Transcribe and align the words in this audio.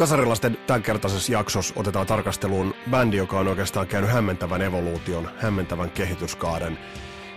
Kasarilasten 0.00 0.58
tämänkertaisessa 0.66 1.32
jaksossa 1.32 1.74
otetaan 1.76 2.06
tarkasteluun 2.06 2.74
bändi, 2.90 3.16
joka 3.16 3.38
on 3.38 3.48
oikeastaan 3.48 3.86
käynyt 3.86 4.10
hämmentävän 4.10 4.62
evoluution, 4.62 5.30
hämmentävän 5.36 5.90
kehityskaaren 5.90 6.78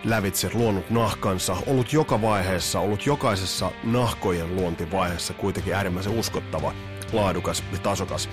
lävitse, 0.04 0.50
luonut 0.54 0.90
nahkansa, 0.90 1.58
ollut 1.68 1.94
joka 1.94 2.22
vaiheessa, 2.22 2.80
ollut 2.80 3.06
jokaisessa 3.06 3.72
nahkojen 3.84 4.56
luontivaiheessa 4.56 5.34
kuitenkin 5.34 5.74
äärimmäisen 5.74 6.20
uskottava, 6.20 6.74
laadukas 7.14 7.64
ja 7.72 7.78
tasokas. 7.78 8.30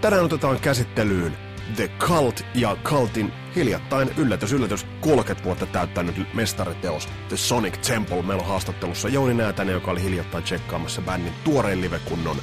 Tänään 0.00 0.24
otetaan 0.24 0.60
käsittelyyn 0.60 1.36
The 1.76 1.90
Cult 1.98 2.40
ja 2.54 2.76
Cultin 2.84 3.32
hiljattain 3.56 4.10
yllätys, 4.16 4.52
yllätys, 4.52 4.86
30 5.00 5.44
vuotta 5.44 5.66
täyttänyt 5.66 6.34
mestariteos 6.34 7.08
The 7.28 7.36
Sonic 7.36 7.86
Temple. 7.88 8.22
Meillä 8.22 8.42
on 8.42 8.48
haastattelussa 8.48 9.08
Jouni 9.08 9.34
Näätänen, 9.34 9.72
joka 9.72 9.90
oli 9.90 10.02
hiljattain 10.02 10.44
tsekkaamassa 10.44 11.02
bändin 11.02 11.32
tuoreen 11.44 11.80
livekunnon 11.80 12.36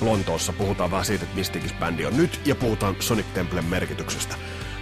Lontoossa. 0.00 0.52
Puhutaan 0.52 0.90
vähän 0.90 1.04
siitä, 1.04 1.24
että 1.24 1.36
mistikis 1.36 1.74
bändi 1.74 2.06
on 2.06 2.16
nyt 2.16 2.40
ja 2.44 2.54
puhutaan 2.54 2.96
Sonic 3.00 3.26
Templen 3.34 3.64
merkityksestä. 3.64 4.34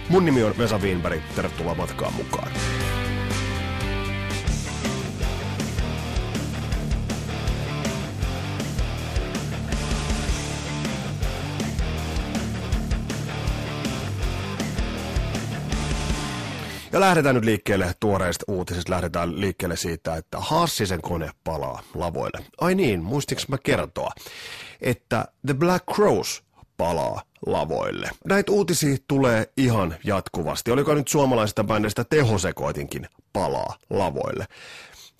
Mun 0.09 0.25
nimi 0.25 0.43
on 0.43 0.57
Vesa 0.57 0.77
Wienberg, 0.77 1.21
tervetuloa 1.35 1.75
matkaan 1.75 2.13
mukaan. 2.13 2.51
Ja 16.95 17.01
lähdetään 17.01 17.35
nyt 17.35 17.45
liikkeelle 17.45 17.95
tuoreista 17.99 18.45
uutisista. 18.47 18.91
Lähdetään 18.91 19.41
liikkeelle 19.41 19.75
siitä, 19.75 20.15
että 20.15 20.37
Hassisen 20.39 21.01
kone 21.01 21.29
palaa 21.43 21.81
lavoille. 21.95 22.45
Ai 22.61 22.75
niin, 22.75 23.03
muistiks 23.03 23.47
mä 23.47 23.57
kertoa, 23.63 24.11
että 24.81 25.25
The 25.45 25.53
Black 25.53 25.85
Crows 25.93 26.43
palaa 26.77 27.21
lavoille. 27.45 28.09
Näitä 28.25 28.51
uutisia 28.51 28.97
tulee 29.07 29.49
ihan 29.57 29.95
jatkuvasti. 30.03 30.71
Oliko 30.71 30.93
nyt 30.93 31.07
suomalaisista 31.07 31.63
bändistä 31.63 32.03
tehosekoitinkin 32.03 33.07
palaa 33.33 33.77
lavoille. 33.89 34.45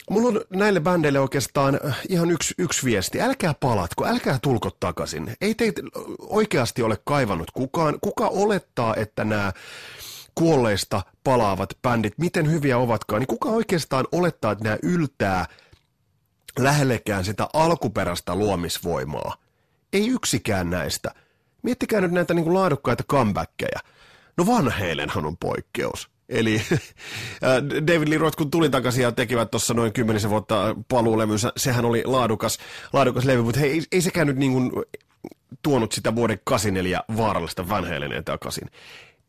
Mulla 0.09 0.27
on 0.27 0.41
näille 0.49 0.79
bändeille 0.79 1.19
oikeastaan 1.19 1.79
ihan 2.09 2.31
yksi, 2.31 2.53
yksi 2.57 2.85
viesti. 2.85 3.21
Älkää 3.21 3.53
palatko, 3.59 4.05
älkää 4.05 4.39
tulko 4.41 4.69
takaisin. 4.79 5.33
Ei 5.41 5.55
teitä 5.55 5.81
oikeasti 6.19 6.81
ole 6.81 6.97
kaivannut 7.05 7.51
kukaan. 7.51 7.97
Kuka 8.01 8.27
olettaa, 8.27 8.95
että 8.95 9.23
nämä 9.23 9.53
kuolleista 10.35 11.01
palaavat 11.23 11.69
bändit, 11.81 12.13
miten 12.17 12.51
hyviä 12.51 12.77
ovatkaan, 12.77 13.19
niin 13.19 13.27
kuka 13.27 13.49
oikeastaan 13.49 14.07
olettaa, 14.11 14.51
että 14.51 14.63
nämä 14.63 14.77
yltää 14.83 15.45
lähellekään 16.59 17.25
sitä 17.25 17.47
alkuperäistä 17.53 18.35
luomisvoimaa? 18.35 19.35
Ei 19.93 20.07
yksikään 20.07 20.69
näistä. 20.69 21.11
Miettikää 21.63 22.01
nyt 22.01 22.11
näitä 22.11 22.33
niin 22.33 22.43
kuin 22.43 22.53
laadukkaita 22.53 23.03
comebackkejä. 23.03 23.79
No 24.37 24.45
vanheilenhan 24.45 25.25
on 25.25 25.37
poikkeus. 25.37 26.09
Eli 26.29 26.55
äh, 26.71 27.85
David 27.87 28.07
Lee 28.07 28.17
Roth, 28.17 28.37
kun 28.37 28.51
tuli 28.51 28.69
takaisin 28.69 29.03
ja 29.03 29.11
tekivät 29.11 29.51
tuossa 29.51 29.73
noin 29.73 29.93
kymmenisen 29.93 30.29
vuotta 30.29 30.75
paluulevynsä, 30.87 31.51
sehän 31.57 31.85
oli 31.85 32.03
laadukas, 32.05 32.57
laadukas 32.93 33.25
levy, 33.25 33.41
mutta 33.41 33.59
hei, 33.59 33.71
ei, 33.71 33.83
ei 33.91 34.01
sekään 34.01 34.27
nyt 34.27 34.37
niin 34.37 34.53
kuin 34.53 34.71
tuonut 35.61 35.91
sitä 35.91 36.15
vuoden 36.15 36.39
84 36.43 37.01
vaarallista 37.17 37.69
Van 37.69 37.85
takaisin 38.25 38.69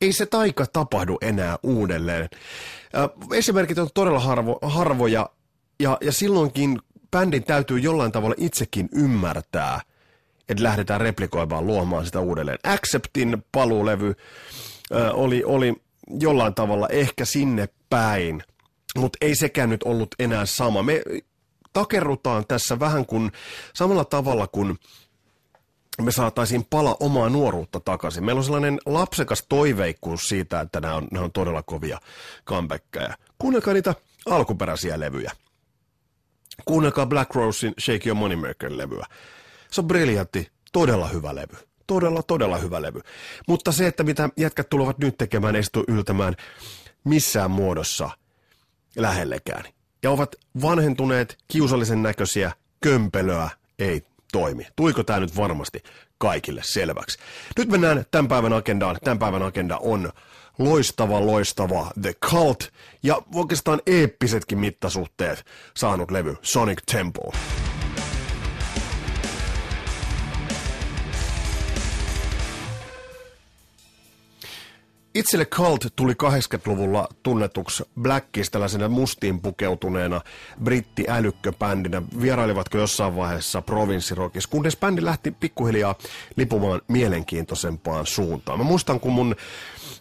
ei 0.01 0.13
se 0.13 0.27
taika 0.27 0.67
tapahdu 0.67 1.19
enää 1.21 1.59
uudelleen. 1.63 2.29
Esimerkit 3.33 3.79
on 3.79 3.89
todella 3.95 4.21
harvo, 4.21 4.59
harvoja, 4.63 5.31
ja, 5.81 5.99
ja 6.01 6.13
silloinkin 6.13 6.79
bändin 7.11 7.45
täytyy 7.45 7.79
jollain 7.79 8.13
tavalla 8.13 8.35
itsekin 8.39 8.89
ymmärtää, 8.93 9.81
että 10.49 10.63
lähdetään 10.63 11.01
replikoimaan, 11.01 11.67
luomaan 11.67 12.07
sitä 12.07 12.21
uudelleen. 12.21 12.59
Acceptin 12.65 13.45
paluulevy 13.53 14.15
oli, 15.13 15.45
oli 15.45 15.75
jollain 16.21 16.55
tavalla 16.55 16.89
ehkä 16.89 17.25
sinne 17.25 17.69
päin, 17.91 18.43
mutta 18.97 19.19
ei 19.21 19.35
sekään 19.35 19.71
nyt 19.71 19.83
ollut 19.83 20.15
enää 20.19 20.47
sama. 20.47 20.83
Me 20.83 21.03
takerrutaan 21.73 22.45
tässä 22.49 22.81
vähän 22.81 23.07
kuin 23.07 23.33
samalla 23.75 24.05
tavalla 24.05 24.47
kuin 24.47 24.79
me 26.03 26.13
saataisiin 26.13 26.67
pala 26.71 26.97
omaa 27.01 27.29
nuoruutta 27.29 27.81
takaisin. 27.81 28.25
Meillä 28.25 28.39
on 28.39 28.45
sellainen 28.45 28.79
lapsekas 28.87 29.45
toiveikkuus 29.49 30.29
siitä, 30.29 30.61
että 30.61 30.81
nämä 30.81 30.95
on, 30.95 31.09
nämä 31.11 31.25
on 31.25 31.33
todella 31.33 31.63
kovia 31.63 31.99
comebackkejä. 32.47 33.15
Kuunnelkaa 33.39 33.75
niitä 33.75 33.95
alkuperäisiä 34.27 35.01
levyjä. 35.01 35.33
Kuunnelkaa 36.65 37.07
Black 37.07 37.35
Rosein 37.35 37.75
Shake 37.81 38.09
Your 38.09 38.19
Moneymaker-levyä. 38.19 39.07
Se 39.71 39.81
on 39.81 39.87
briljantti, 39.87 40.51
todella 40.73 41.09
hyvä 41.09 41.35
levy. 41.35 41.57
Todella, 41.87 42.23
todella 42.23 42.59
hyvä 42.59 42.83
levy. 42.83 43.01
Mutta 43.49 43.73
se, 43.73 43.87
että 43.87 44.03
mitä 44.03 44.29
jätkät 44.37 44.69
tulevat 44.69 44.99
nyt 44.99 45.19
tekemään, 45.19 45.57
ei 45.57 45.63
tule 45.73 45.85
yltämään 45.89 46.35
missään 47.05 47.51
muodossa 47.51 48.11
lähellekään. 48.97 49.65
Ja 50.03 50.11
ovat 50.11 50.37
vanhentuneet, 50.63 51.39
kiusallisen 51.49 52.03
näköisiä, 52.03 52.53
kömpelöä 52.81 53.51
ei 53.79 54.03
toimi. 54.39 54.67
Tuiko 54.77 55.03
tämä 55.03 55.21
nyt 55.21 55.37
varmasti 55.37 55.83
kaikille 56.19 56.61
selväksi? 56.65 57.19
Nyt 57.59 57.69
mennään 57.69 58.05
tämän 58.11 58.29
päivän 58.29 58.53
agendaan. 58.53 58.97
Tämän 59.05 59.19
päivän 59.19 59.43
agenda 59.43 59.79
on 59.79 60.13
loistava, 60.59 61.27
loistava 61.27 61.91
The 62.03 62.15
Cult 62.15 62.65
ja 63.03 63.23
oikeastaan 63.35 63.81
eeppisetkin 63.87 64.59
mittasuhteet 64.59 65.45
saanut 65.77 66.11
levy 66.11 66.37
Sonic 66.43 66.79
Temple. 66.93 67.33
Itselle 75.17 75.45
Cult 75.45 75.87
tuli 75.97 76.13
80-luvulla 76.13 77.09
tunnetuksi 77.23 77.83
Blackis 78.01 78.51
tällaisena 78.51 78.89
mustiin 78.89 79.41
pukeutuneena 79.41 80.21
britti-älykköbändinä. 80.65 82.03
Vierailivatko 82.21 82.79
jossain 82.79 83.17
vaiheessa 83.17 83.63
provinssirokissa, 83.63 84.51
kunnes 84.51 84.77
bändi 84.77 85.05
lähti 85.05 85.31
pikkuhiljaa 85.31 85.95
lipumaan 86.37 86.81
mielenkiintoisempaan 86.89 88.07
suuntaan. 88.07 88.59
Mä 88.59 88.65
muistan, 88.65 89.01
kun 89.01 89.13
mun 89.13 89.37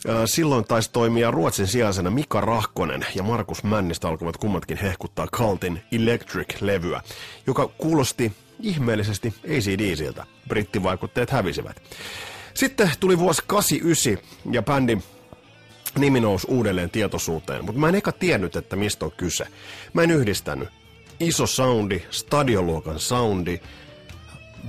äh, 0.09 0.15
silloin 0.25 0.65
taisi 0.65 0.91
toimia 0.91 1.31
Ruotsin 1.31 1.67
sijaisena 1.67 2.09
Mika 2.09 2.41
Rahkonen 2.41 3.05
ja 3.15 3.23
Markus 3.23 3.63
Männistä 3.63 4.07
alkoivat 4.07 4.37
kummatkin 4.37 4.77
hehkuttaa 4.77 5.27
Cultin 5.27 5.81
Electric-levyä, 5.91 7.01
joka 7.47 7.67
kuulosti 7.67 8.33
ihmeellisesti 8.59 9.33
ACDCiltä. 9.43 10.25
Brittivaikutteet 10.47 11.29
hävisivät. 11.29 11.81
Sitten 12.55 12.91
tuli 12.99 13.19
vuosi 13.19 13.41
89 13.47 14.17
ja 14.51 14.61
bändin 14.61 15.03
nimi 15.97 16.19
nousi 16.19 16.47
uudelleen 16.49 16.89
tietoisuuteen, 16.89 17.65
mutta 17.65 17.81
mä 17.81 17.89
en 17.89 17.95
eka 17.95 18.11
tiennyt, 18.11 18.55
että 18.55 18.75
mistä 18.75 19.05
on 19.05 19.11
kyse. 19.11 19.47
Mä 19.93 20.01
en 20.01 20.11
yhdistänyt. 20.11 20.69
Iso 21.19 21.47
soundi, 21.47 22.01
stadioluokan 22.11 22.99
soundi, 22.99 23.59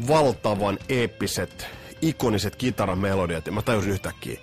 valtavan 0.08 0.78
eeppiset, 0.88 1.66
ikoniset 2.02 2.56
kitaramelodiat, 2.56 3.46
ja 3.46 3.52
mä 3.52 3.62
tajusin 3.62 3.92
yhtäkkiä, 3.92 4.40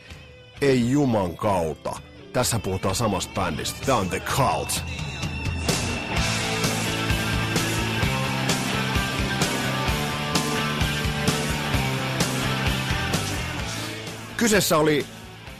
ei 0.61 0.91
juman 0.91 1.37
kautta. 1.37 1.99
Tässä 2.33 2.59
puhutaan 2.59 2.95
samasta 2.95 3.41
bändistä. 3.41 3.85
Tämä 3.85 3.97
on 3.97 4.09
The 4.09 4.19
Cult. 4.19 4.83
Kyseessä 14.43 14.77
oli 14.77 15.05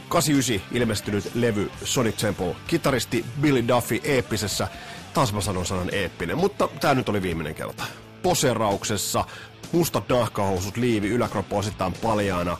89 0.08 0.76
ilmestynyt 0.76 1.30
levy 1.34 1.70
Sonic 1.84 2.16
Temple, 2.16 2.56
kitaristi 2.66 3.24
Billy 3.40 3.68
Duffy 3.68 4.00
eeppisessä, 4.04 4.68
taas 5.14 5.32
mä 5.32 5.40
sanon 5.40 5.66
sanan 5.66 5.94
eeppinen, 5.94 6.38
mutta 6.38 6.68
tää 6.80 6.94
nyt 6.94 7.08
oli 7.08 7.22
viimeinen 7.22 7.54
kerta. 7.54 7.84
Poserauksessa, 8.22 9.24
mustat 9.72 10.08
nahkahousut, 10.08 10.76
liivi, 10.76 11.08
yläkroppa 11.08 11.56
osittain 11.56 11.92
paljaana, 11.92 12.56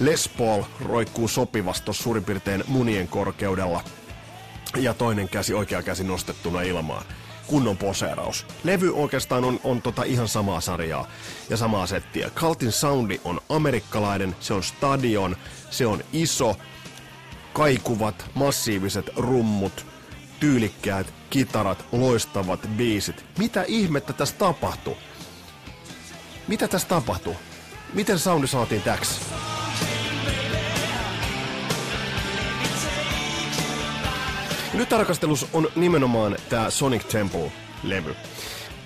Les 0.00 0.28
Paul 0.28 0.62
roikkuu 0.84 1.28
sopivasti 1.28 1.94
suurin 1.94 2.24
piirtein 2.24 2.64
munien 2.66 3.08
korkeudella. 3.08 3.84
Ja 4.76 4.94
toinen 4.94 5.28
käsi, 5.28 5.54
oikea 5.54 5.82
käsi 5.82 6.04
nostettuna 6.04 6.62
ilmaan 6.62 7.04
kunnon 7.46 7.76
poseeraus. 7.76 8.46
Levy 8.64 8.92
oikeastaan 8.94 9.44
on, 9.44 9.60
on 9.64 9.82
tota 9.82 10.02
ihan 10.02 10.28
samaa 10.28 10.60
sarjaa 10.60 11.08
ja 11.50 11.56
samaa 11.56 11.86
settiä. 11.86 12.30
Cultin 12.30 12.72
soundi 12.72 13.20
on 13.24 13.40
amerikkalainen, 13.48 14.36
se 14.40 14.54
on 14.54 14.62
stadion, 14.62 15.36
se 15.70 15.86
on 15.86 16.04
iso, 16.12 16.56
kaikuvat, 17.52 18.30
massiiviset 18.34 19.10
rummut, 19.16 19.86
tyylikkäät 20.40 21.14
kitarat, 21.30 21.84
loistavat 21.92 22.68
biisit. 22.76 23.24
Mitä 23.38 23.64
ihmettä 23.68 24.12
tässä 24.12 24.34
tapahtuu? 24.38 24.96
Mitä 26.48 26.68
tässä 26.68 26.88
tapahtuu? 26.88 27.36
Miten 27.94 28.18
soundi 28.18 28.46
saatiin 28.46 28.82
täksi? 28.82 29.20
Nyt 34.76 34.88
tarkastelussa 34.88 35.46
on 35.52 35.68
nimenomaan 35.76 36.36
tämä 36.48 36.70
Sonic 36.70 37.08
Temple-levy. 37.08 38.14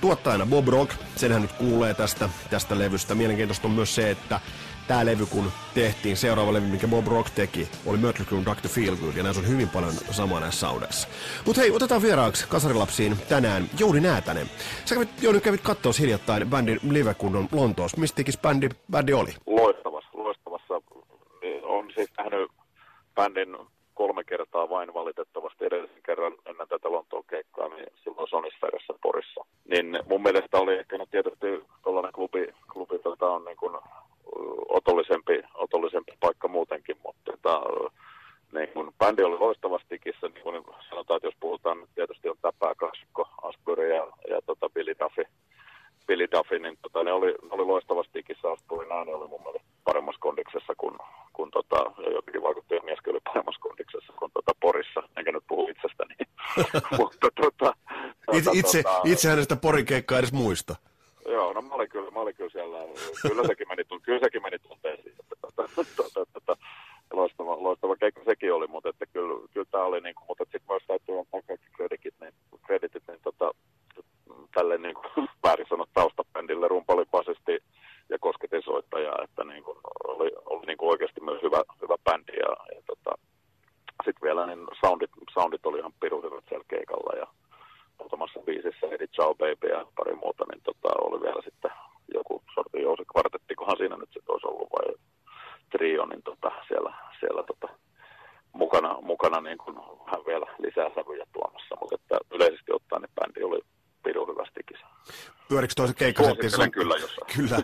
tuottajana 0.00 0.46
Bob 0.46 0.68
Rock, 0.68 0.92
senhän 1.16 1.42
nyt 1.42 1.52
kuulee 1.52 1.94
tästä, 1.94 2.28
tästä 2.50 2.78
levystä. 2.78 3.14
Mielenkiintoista 3.14 3.68
on 3.68 3.74
myös 3.74 3.94
se, 3.94 4.10
että 4.10 4.40
tämä 4.88 5.06
levy 5.06 5.26
kun 5.26 5.52
tehtiin, 5.74 6.16
seuraava 6.16 6.52
levy, 6.52 6.66
mikä 6.66 6.88
Bob 6.88 7.06
Rock 7.06 7.30
teki, 7.34 7.68
oli 7.86 7.98
Mötley 7.98 8.26
Crue 8.26 8.44
Dr. 8.44 8.68
Feelgood, 8.68 9.16
ja 9.16 9.22
näissä 9.22 9.42
on 9.42 9.48
hyvin 9.48 9.68
paljon 9.68 9.92
samaa 10.10 10.40
näissä 10.40 10.60
soundeissa. 10.60 11.08
Mutta 11.46 11.60
hei, 11.60 11.70
otetaan 11.70 12.02
vieraaksi 12.02 12.48
kasarilapsiin 12.48 13.16
tänään 13.28 13.70
Jouni 13.78 14.00
Näätänen. 14.00 14.50
Sä 14.84 14.94
kävit, 14.94 15.22
Jouni, 15.22 15.40
kävit 15.40 15.60
katsoa 15.60 15.92
hiljattain 16.00 16.50
bändin 16.50 16.80
livekunnon 16.90 17.48
Lontoossa. 17.52 18.00
Mistä 18.00 18.22
bändi, 18.42 18.68
bändi 18.90 19.12
oli? 19.12 19.34
Loistavassa, 19.46 20.08
loistavassa. 20.12 20.74
On 21.62 21.90
siis 21.94 22.10
nähnyt 22.18 22.50
bändin 23.14 23.56
kolme 24.00 24.24
kertaa 24.24 24.68
vain 24.68 24.94
valitettavasti 24.94 25.64
edellisen 25.64 26.02
kerran 26.06 26.34
ennen 26.46 26.68
tätä 26.68 26.92
Lontoon 26.92 27.24
keikkaa, 27.30 27.68
niin 27.68 27.86
silloin 28.04 28.28
Sonisferessä 28.28 28.94
Porissa. 29.02 29.40
Niin 29.70 29.86
mun 30.08 30.22
mielestä 30.22 30.58
oli 30.58 30.74
ehkä 30.78 30.98
no 30.98 31.06
tietysti 31.10 31.46
tuollainen 31.82 32.12
klubi, 32.12 32.54
klubi 32.72 32.98
tota 32.98 33.26
on 33.30 33.44
niin 33.44 33.56
kuin 33.56 33.74
otollisempi, 34.68 35.42
otollisempi 35.54 36.12
paikka 36.20 36.48
muutenkin, 36.48 36.96
mutta 37.04 37.32
tota, 37.32 37.62
niin 38.52 38.68
kun 38.68 38.92
bändi 38.98 39.22
oli 39.22 39.38
loistavasti 39.38 39.88
tikissä, 39.88 40.28
niin 40.28 40.42
kuin 40.42 40.64
sanotaan, 40.88 41.16
että 41.16 41.26
jos 41.26 41.40
puhutaan, 41.40 41.78
niin 41.78 41.88
tietysti 41.94 42.28
on 42.28 42.36
tämä 42.42 42.52
pääkaksikko, 42.58 43.28
Asbury 43.42 43.94
ja, 43.94 44.06
ja 44.30 44.42
tota 44.46 44.70
Billy 44.70 44.94
Duffy, 45.00 45.24
Billy 46.06 46.28
Duffy, 46.32 46.58
niin 46.58 46.78
tota, 46.82 47.04
ne 47.04 47.12
oli, 47.12 47.26
ne 47.26 47.48
oli 47.50 47.64
loistavasti 47.64 48.12
tikissä, 48.12 48.50
Asburyn 48.50 48.92
ääni 48.92 49.12
oli 49.12 49.28
mun 49.28 49.42
mielestä 49.42 49.68
paremmassa 49.84 50.20
kondiksessa 50.20 50.74
kuin, 50.78 50.96
kuin 51.32 51.50
tota, 51.50 51.76
ja 52.04 52.10
jotenkin 52.10 52.42
vaikutti, 52.42 52.74
että 52.74 52.84
mieskin 52.84 53.12
oli 53.12 53.20
paremmassa 53.24 53.60
kondiksessa 53.60 54.12
kuin 54.18 54.30
tota 54.34 54.52
Porissa, 54.60 55.02
enkä 55.16 55.32
nyt 55.32 55.44
puhu 55.48 55.68
itsestäni. 55.68 56.14
mutta 56.98 57.28
tota, 57.42 57.72
itse, 58.52 58.82
tota, 58.82 59.00
itse 59.04 59.28
hänestä 59.28 59.56
Porin 59.56 59.86
keikkaa 59.86 60.18
edes 60.18 60.32
muista. 60.32 60.76
Joo, 61.28 61.52
no 61.52 61.62
mä 61.62 61.74
olin 61.74 61.88
kyllä, 61.88 62.10
mä 62.10 62.20
olin 62.20 62.34
kyllä 62.34 62.50
siellä, 62.50 62.78
kyllä 63.22 63.42
sekin 63.46 63.68
meni 64.42 64.58
tunteisiin, 64.58 65.14
että 65.20 65.36
tota, 65.40 65.68
tota, 65.96 66.26
tota, 66.32 66.56
loistava, 67.12 67.62
loistava 67.62 67.96
keikka 67.96 68.20
sekin 68.24 68.54
oli, 68.54 68.66
mutta 68.66 68.88
että 68.88 69.06
kyllä, 69.06 69.48
kyllä 69.52 69.66
tämä 69.70 69.84
oli, 69.84 70.00
niin 70.00 70.14
kuin, 70.14 70.24
mutta 70.28 70.44
sitten 70.44 70.62
myös 70.68 70.82
täytyy 70.86 71.18
antaa 71.18 71.42
kaikki 71.48 71.66
kreditit, 71.76 72.14
niin, 72.20 72.34
kreditit, 72.66 73.02
niin 73.08 73.20
tota, 73.22 73.50
tälle 74.54 74.78
niin 74.78 74.94
kuin, 74.94 75.28
väärin 75.44 75.66
sanot 75.68 75.88
taustabändille, 75.94 76.68
rumpali, 76.68 77.04
basisti 77.10 77.58
ja 78.08 78.18
kosketin 78.20 78.62
soittaja, 78.62 79.12
että 79.24 79.44
niin 79.44 79.64
kuin, 79.64 79.78
oli, 80.04 80.30
oli 80.46 80.66
niin 80.66 80.78
kuin 80.78 80.90
oikeasti 80.90 81.20
myös 81.20 81.42
hyvä, 81.42 81.62
hyvä 81.82 81.96
bändi 82.04 82.32
ja, 82.32 82.52
ja 82.74 82.82
tota, 82.86 83.12
sitten 84.04 84.26
vielä 84.26 84.46
niin 84.46 84.66
soundit, 84.84 85.10
soundit 85.34 85.66
oli 85.66 85.78
ihan 85.78 85.92
pirun 86.00 86.22
hyvät 86.22 86.44
siellä 86.48 86.64
keikalla 86.68 87.18
ja 87.18 87.26
muutamassa 87.98 88.40
biisissä 88.46 88.86
Eddie 88.86 89.06
Ciao 89.06 89.34
Baby 89.34 89.68
ja 89.68 89.86
pari 89.96 90.14
muuta, 90.14 90.44
niin 90.52 90.62
tota, 90.62 90.88
oli 91.06 91.20
vielä 91.20 91.42
sitten 91.44 91.70
joku 92.14 92.42
sorti 92.54 92.82
jousi 92.82 93.04
kvartetti, 93.12 93.54
kohan 93.54 93.76
siinä 93.76 93.96
nyt 93.96 94.12
sitten 94.12 94.32
olisi 94.32 94.46
ollut 94.46 94.70
vai 94.72 94.94
trio, 95.70 96.06
niin 96.06 96.22
tota, 96.22 96.50
siellä, 96.68 96.92
siellä 97.20 97.42
tota, 97.42 97.68
mukana, 98.52 99.00
mukana 99.00 99.40
niin 99.40 99.58
kuin 99.58 99.76
hän 100.10 100.26
vielä 100.26 100.46
lisää 100.58 100.90
sävyjä 100.94 101.26
tuomassa, 101.32 101.76
mutta 101.80 101.94
että 101.94 102.18
yleisesti 102.34 102.72
ottaen 102.72 103.02
niin 103.02 103.16
bändi 103.20 103.42
oli 103.42 103.60
pirun 104.02 104.28
hyvästikin. 104.28 104.78
Pyörikö 105.76 105.94
toisen 105.94 106.14
keikkasetti? 106.14 106.50
Son... 106.50 106.70
kyllä 106.70 106.94
jossain. 106.94 107.26
Kyllä. 107.36 107.62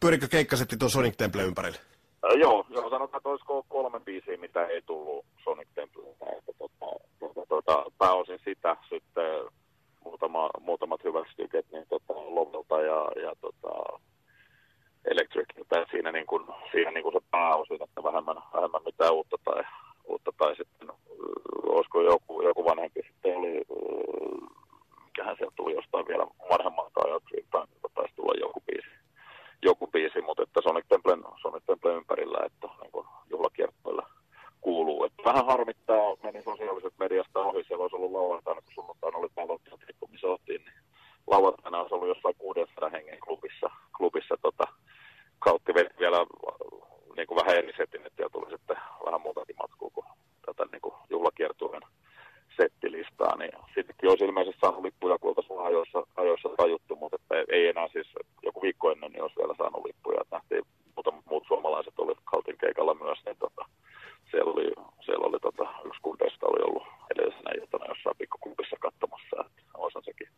Pyörikö 0.00 0.28
keikkasetti 0.28 0.76
tuon 0.76 0.90
Sonic 0.90 1.16
Temple 1.16 1.42
ympärille? 1.42 1.78
Äh, 2.24 2.38
joo, 2.38 2.66
joo, 2.68 2.90
sanotaan, 2.90 3.18
että 3.18 3.28
olisiko 3.28 3.64
kolme 3.68 4.00
biisiä, 4.00 4.36
mitä 4.36 4.66
ei 4.66 4.82
tullut 4.82 5.24
Sonic 5.44 5.68
Templeltä. 5.74 6.26
Että 6.38 6.52
tota, 6.58 6.86
tota, 7.20 7.46
tota, 7.48 7.84
pääosin 7.98 8.38
sitä, 8.44 8.76
sitten 8.88 9.30
muutama, 10.04 10.50
muutamat 10.60 11.04
hyvät 11.04 11.26
styket 11.32 11.66
niin 11.72 11.84
tota, 11.88 12.14
Lovelta 12.14 12.80
ja, 12.80 13.22
ja 13.22 13.32
tota, 13.40 14.00
Electriciltä. 15.04 15.86
Siinä, 15.90 16.12
niin 16.12 16.26
kuin, 16.26 16.46
siinä 16.72 16.90
niin 16.90 17.02
kuin 17.02 17.12
se 17.12 17.20
pääosin, 17.30 17.82
että 17.82 18.02
vähemmän, 18.02 18.36
vähemmän 18.54 18.82
mitään 18.84 19.14
uutta 19.14 19.36
tai, 19.44 19.62
uutta 20.04 20.32
tai 20.38 20.56
sitten 20.56 20.88
olisiko 21.66 22.02
joku, 22.02 22.42
joku 22.42 22.64
vanhempi 22.64 23.00
sitten 23.06 23.36
oli, 23.36 23.62
mikähän 25.04 25.36
sieltä 25.36 25.56
tuli 25.56 25.74
jostain 25.74 26.08
vielä 26.08 26.26
vanhemmalta 26.50 27.00
ajalta, 27.04 27.68
taisi 27.94 28.14
tulla 28.14 28.34
joku 28.40 28.60
biisi 28.66 28.94
joku 29.64 29.86
biisi, 29.86 30.20
mutta 30.20 30.42
että 30.42 30.60
Sonic 30.62 30.84
Templen, 30.88 31.24
Sonic 31.42 31.64
Templen 31.66 31.96
ympärillä, 31.96 32.38
että 32.46 32.68
niin 32.80 32.92
kuin 32.92 33.06
juhlakiertoilla 33.30 34.06
kuuluu. 34.60 35.04
Että 35.04 35.22
vähän 35.24 35.46
harmittaa, 35.46 36.16
meni 36.22 36.42
sosiaaliset 36.42 36.94
mediasta 36.98 37.40
ohi, 37.40 37.64
siellä 37.64 37.82
olisi 37.82 37.96
ollut 37.96 38.12
lauantaina, 38.12 38.60
kun 38.62 38.74
sunnuntaina 38.74 39.18
oli 39.18 39.28
palotteet, 39.34 39.96
kun 40.00 40.10
missä 40.10 40.26
oltiin, 40.26 40.64
niin 40.64 40.78
lauantaina 41.26 41.80
olisi 41.80 41.94
ollut 41.94 42.08
jossain 42.08 42.34
600 42.38 42.88
hengen 42.88 43.20
klubissa, 43.20 43.70
klubissa 43.96 44.36
tota, 44.42 44.64
kautti 45.38 45.74
vielä 45.74 46.18
niin 47.16 47.26
kuin 47.26 47.40
vähän 47.40 47.56
eri 47.56 47.72
setin, 47.76 48.06
että 48.06 48.28
tuli 48.32 48.50
sitten 48.50 48.76
vähän 49.04 49.20
muutakin 49.20 49.56
matkua 49.58 49.90
kuin 49.94 50.06
tätä 50.46 50.64
niin 50.72 50.80
kuin 50.80 50.94
juhlakiertueen 51.10 51.82
settilistaa, 52.56 53.36
sittenkin 54.04 54.10
olisi 54.10 54.24
ilmeisesti 54.24 54.60
saanut 54.60 54.84
lippuja, 54.84 55.18
kun 55.18 55.28
oltaisiin 55.28 55.60
ajoissa, 55.60 56.06
ajoissa 56.16 56.48
tajuttu, 56.56 56.96
mutta 56.96 57.16
että 57.16 57.34
ei 57.48 57.68
enää 57.68 57.88
siis 57.88 58.08
joku 58.42 58.62
viikko 58.62 58.90
ennen 58.90 59.12
niin 59.12 59.22
olisi 59.22 59.36
vielä 59.36 59.54
saanut 59.58 59.84
lippuja. 59.84 60.20
Että 60.20 60.36
nähtiin, 60.36 60.62
mutta 60.96 61.12
muut 61.30 61.44
suomalaiset 61.48 61.98
oli 61.98 62.14
Kaltin 62.24 62.58
keikalla 62.58 62.94
myös, 62.94 63.18
niin 63.26 63.36
tota, 63.38 63.64
siellä 64.30 64.52
oli, 64.52 64.66
siellä 65.04 65.26
oli 65.26 65.40
tota, 65.40 65.64
yksi 65.86 66.00
kundeista 66.02 66.46
oli 66.46 66.62
ollut 66.68 66.86
edellisenä 67.12 67.50
iltana 67.60 67.90
jossain 67.92 68.16
pikkukumpissa 68.18 68.76
katsomassa, 68.80 69.36
että 69.40 70.00
sekin 70.04 70.28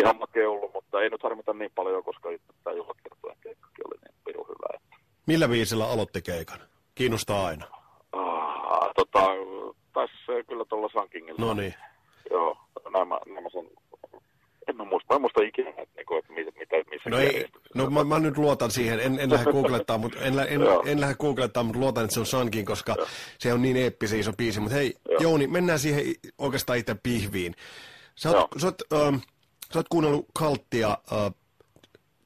ihan 0.00 0.18
makea 0.18 0.50
ollut, 0.50 0.72
mutta 0.74 1.00
ei 1.00 1.10
nyt 1.10 1.22
harmita 1.22 1.52
niin 1.52 1.72
paljon, 1.74 2.04
koska 2.04 2.28
tämä 2.64 2.76
juhlakiertojen 2.76 3.38
keikkakin 3.40 3.86
oli 3.88 3.98
niin 4.02 4.14
pirun 4.24 4.48
hyvä. 4.48 4.68
Että... 4.74 4.96
Millä 5.26 5.50
viisillä 5.50 5.86
aloitti 5.92 6.22
keikan? 6.22 6.60
Kiinnostaa 6.94 7.46
aina. 7.46 7.66
Ah, 8.12 8.90
tota, 8.96 9.20
taisi 9.92 10.46
kyllä 10.48 10.64
tuolla 10.64 10.88
Sankingilla. 10.94 11.46
No 11.46 11.54
niin. 11.54 11.74
Joo, 12.30 12.56
nämä, 12.90 13.18
nämä 13.34 13.48
sen, 13.50 13.70
en 14.68 14.76
mä 14.76 14.84
muista, 14.84 15.14
mä 15.14 15.16
en 15.16 15.20
muista 15.20 15.42
ikinä, 15.42 15.70
että, 15.70 15.96
niin 15.96 16.06
kuin, 16.06 16.18
että 16.18 16.32
mitä, 16.32 16.76
missä 16.90 17.10
No, 17.10 17.18
ei, 17.18 17.46
no 17.74 17.85
mä, 17.96 18.04
mä, 18.04 18.18
nyt 18.18 18.38
luotan 18.38 18.70
siihen, 18.70 19.00
en, 19.00 19.20
en 19.20 19.32
lähde 19.32 19.52
googlettaa, 19.52 19.98
mutta 19.98 20.20
en, 20.20 20.38
en, 20.38 20.60
en 20.86 21.00
lähde 21.00 21.14
googlettaa, 21.14 21.62
mutta 21.62 21.80
luotan, 21.80 22.04
että 22.04 22.14
se 22.14 22.20
on 22.20 22.26
Sankin, 22.26 22.64
koska 22.64 22.94
Joo. 22.98 23.06
se 23.38 23.52
on 23.52 23.62
niin 23.62 23.76
eeppisen 23.76 24.20
iso 24.20 24.32
biisi. 24.32 24.60
Mutta 24.60 24.74
hei, 24.76 24.94
Joo. 25.08 25.18
Jouni, 25.20 25.46
mennään 25.46 25.78
siihen 25.78 26.04
oikeastaan 26.38 26.78
itse 26.78 26.96
pihviin. 27.02 27.54
Sä 28.14 28.30
oot, 28.30 28.50
sä 28.56 28.66
oot, 28.66 28.82
äh, 28.92 29.20
sä 29.72 29.78
oot 29.78 29.88
kuunnellut 29.88 30.26
kalttia, 30.38 30.88
äh, 30.88 31.34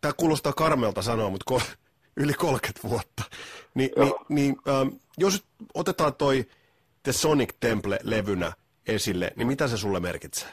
tämä 0.00 0.12
kuulostaa 0.16 0.52
karmelta 0.52 1.02
sanoa, 1.02 1.30
mutta 1.30 1.44
ko, 1.46 1.60
yli 2.22 2.32
30 2.32 2.88
vuotta. 2.88 3.22
Ni, 3.74 3.90
niin, 3.96 4.14
niin 4.28 4.56
ähm, 4.68 4.88
jos 5.18 5.44
otetaan 5.74 6.14
toi 6.14 6.44
The 7.02 7.12
Sonic 7.12 7.54
Temple-levynä 7.60 8.52
esille, 8.86 9.32
niin 9.36 9.46
mitä 9.46 9.68
se 9.68 9.76
sulle 9.76 10.00
merkitsee? 10.00 10.48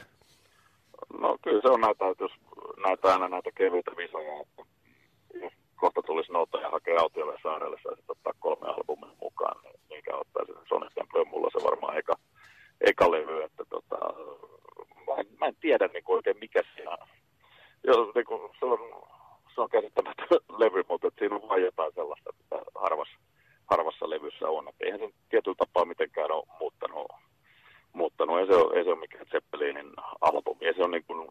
No 1.20 1.38
kyllä 1.42 1.60
se 1.62 1.68
on 1.68 1.80
näitä, 1.80 2.04
jos 2.20 2.32
näitä 2.84 3.12
aina 3.12 3.28
näitä 3.28 3.50
kevyitä 3.54 3.90
visoja, 3.96 4.40
että 4.40 4.62
kohta 5.78 6.02
tulisi 6.02 6.32
nouta 6.32 6.60
ja 6.60 6.70
hakea 6.70 7.00
autiolle 7.00 7.38
saarelle, 7.42 7.76
saisi 7.82 8.02
ottaa 8.08 8.32
kolme 8.38 8.66
albumia 8.68 9.16
mukaan, 9.20 9.64
niin 9.64 9.80
mikä 9.90 10.16
ottaa 10.16 10.46
sen 10.46 10.56
Sonic 10.68 10.94
Temple 10.94 11.20
on 11.20 11.28
mulla 11.28 11.50
se 11.52 11.64
varmaan 11.64 11.98
eka, 11.98 12.14
eka 12.80 13.10
levy, 13.10 13.42
että 13.42 13.64
tota, 13.68 13.98
mä, 15.06 15.14
en, 15.20 15.26
mä 15.40 15.46
en 15.46 15.56
tiedä 15.60 15.88
niin 15.92 16.04
oikein 16.06 16.38
mikä 16.38 16.62
siinä 16.74 16.96
Jos, 17.84 18.14
niin 18.14 18.24
kuin, 18.24 18.40
se 18.58 18.64
on, 18.64 18.78
se 19.54 19.60
on 19.60 19.68
käsittämättä 19.68 20.24
levy, 20.62 20.84
mutta 20.88 21.08
siinä 21.18 21.36
on 21.36 21.48
vain 21.48 21.62
jotain 21.62 21.92
sellaista, 21.94 22.30
että 22.30 22.70
harvassa 22.74 23.18
harvassa 23.70 24.10
levyssä 24.10 24.48
on. 24.48 24.68
Että 24.68 24.84
eihän 24.84 25.00
se 25.00 25.10
tietyllä 25.28 25.56
tapaa 25.58 25.84
mitenkään 25.84 26.32
ole 26.32 26.46
muuttanut. 26.60 27.06
muuttanut. 27.92 28.38
Ei, 28.38 28.46
se 28.46 28.54
ole, 28.54 28.78
ei 28.78 28.84
se 28.84 28.90
ole 28.90 28.98
mikään 28.98 29.26
Zeppelinin 29.26 29.92
albumi. 30.20 30.66
Ei 30.66 30.74
se, 30.74 30.84
on 30.84 30.90
niin 30.90 31.04
kuin, 31.06 31.28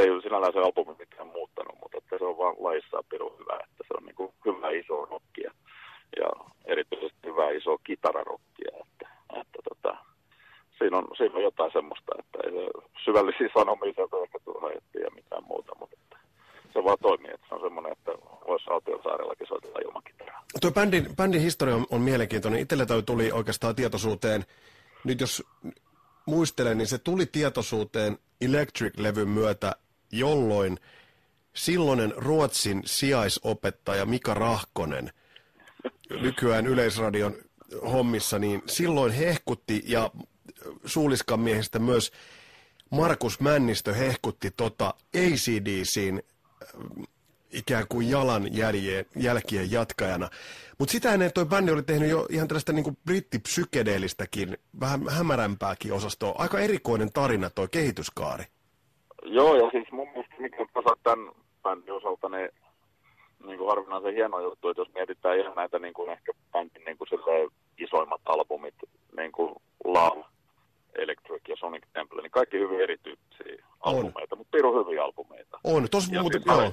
se 0.00 0.04
ei 0.04 0.10
ole 0.10 0.22
sinällään 0.22 0.52
se 0.52 0.58
albumi 0.58 0.94
mikään 0.98 1.28
muuttanut, 1.28 1.76
mutta 1.82 1.98
että 1.98 2.18
se 2.18 2.24
on 2.24 2.38
vaan 2.38 2.56
laissa 2.58 3.04
pirun 3.10 3.38
hyvä. 3.38 3.56
Että 3.64 3.82
se 3.88 3.92
on 3.98 4.04
niin 4.06 4.14
kuin 4.14 4.32
hyvä 4.46 4.70
iso 4.70 5.04
rockia 5.04 5.50
ja 6.20 6.28
erityisesti 6.64 7.18
hyvä 7.26 7.50
iso 7.50 7.78
kitararokkia. 7.78 8.72
Että, 8.82 9.06
että 9.40 9.58
tota, 9.68 9.92
siinä, 10.78 10.98
on, 10.98 11.06
siinä 11.16 11.34
on 11.34 11.42
jotain 11.42 11.72
semmoista, 11.72 12.12
että 12.18 12.38
ei 12.44 12.50
se 12.52 12.64
syvällisiä 13.04 13.48
sanomisia 13.58 13.94
sieltä 13.94 14.16
ehkä 14.24 14.38
tuohon 14.44 14.72
ja 15.04 15.10
mitään 15.14 15.44
muuta, 15.44 15.72
mutta 15.80 15.96
että 15.98 16.16
se 16.72 16.84
vaan 16.84 16.98
toimii. 17.02 17.34
Että 17.34 17.46
se 17.48 17.54
on 17.54 17.60
semmoinen, 17.60 17.92
että 17.92 18.12
voisi 18.48 18.70
Autiosaarellakin 18.70 19.46
soitella 19.46 19.78
ilman 19.84 20.02
kitaraa. 20.08 20.44
Tuo 20.60 20.70
bändin, 20.70 21.06
bändin 21.16 21.40
historia 21.48 21.74
on, 21.74 21.86
on 21.90 22.00
mielenkiintoinen. 22.00 22.60
Itselle 22.60 22.86
toi 22.86 23.02
tuli 23.02 23.32
oikeastaan 23.32 23.76
tietoisuuteen. 23.76 24.44
Nyt 25.04 25.20
jos 25.20 25.42
muistelen, 26.26 26.78
niin 26.78 26.86
se 26.86 26.98
tuli 26.98 27.26
tietoisuuteen 27.26 28.18
Electric-levyn 28.40 29.28
myötä, 29.28 29.76
jolloin 30.12 30.78
silloinen 31.54 32.14
Ruotsin 32.16 32.82
sijaisopettaja 32.86 34.06
Mika 34.06 34.34
Rahkonen, 34.34 35.12
nykyään 36.22 36.66
Yleisradion 36.66 37.34
hommissa, 37.82 38.38
niin 38.38 38.62
silloin 38.66 39.12
hehkutti 39.12 39.82
ja 39.86 40.10
suuliskan 40.84 41.40
miehistä 41.40 41.78
myös 41.78 42.12
Markus 42.90 43.40
Männistö 43.40 43.94
hehkutti 43.94 44.50
tota 44.50 44.94
ACDCin 45.16 46.22
äh, 46.62 47.06
ikään 47.50 47.86
kuin 47.88 48.10
jalan 48.10 48.48
jälkien 49.16 49.70
jatkajana. 49.70 50.30
Mutta 50.78 50.92
sitä 50.92 51.12
ennen 51.12 51.32
toi 51.32 51.46
bändi 51.46 51.72
oli 51.72 51.82
tehnyt 51.82 52.10
jo 52.10 52.26
ihan 52.30 52.48
tällaista 52.48 52.72
niin 52.72 52.98
brittipsykedeellistäkin, 53.04 54.58
vähän 54.80 55.08
hämärämpääkin 55.08 55.92
osastoa. 55.92 56.34
Aika 56.38 56.58
erikoinen 56.58 57.12
tarina 57.12 57.50
toi 57.50 57.68
kehityskaari. 57.68 58.44
Joo, 59.22 59.56
ja 59.56 59.70
siis 59.70 59.92
mun 59.92 60.08
mielestä 60.08 60.34
mikä 60.38 60.66
osa 60.74 60.96
tämän 61.02 61.32
bändin 61.62 61.94
osalta, 61.94 62.28
niin, 62.28 62.50
niin 63.46 63.58
kuin 63.58 63.68
harvinaisen 63.68 64.14
hieno 64.14 64.40
juttu, 64.40 64.68
että 64.68 64.80
jos 64.80 64.94
mietitään 64.94 65.38
ihan 65.38 65.56
näitä 65.56 65.78
niin 65.78 65.94
kuin 65.94 66.10
ehkä 66.10 66.32
bändin 66.52 66.84
niin 66.84 66.98
kuin 66.98 67.08
isoimmat 67.78 68.20
albumit, 68.24 68.74
niin 69.16 69.32
kuin 69.32 69.54
Love, 69.84 70.24
Electric 70.94 71.48
ja 71.48 71.56
Sonic 71.56 71.84
Temple, 71.92 72.22
niin 72.22 72.30
kaikki 72.30 72.58
hyvin 72.58 72.80
erityyppisiä 72.80 73.66
albumeita, 73.80 74.36
mutta 74.36 74.56
pirun 74.56 74.86
hyviä 74.86 75.04
albumeita. 75.04 75.58
On, 75.64 75.86
tossa 75.90 76.14
ja 76.14 76.20
muuten, 76.20 76.42
joo. 76.46 76.72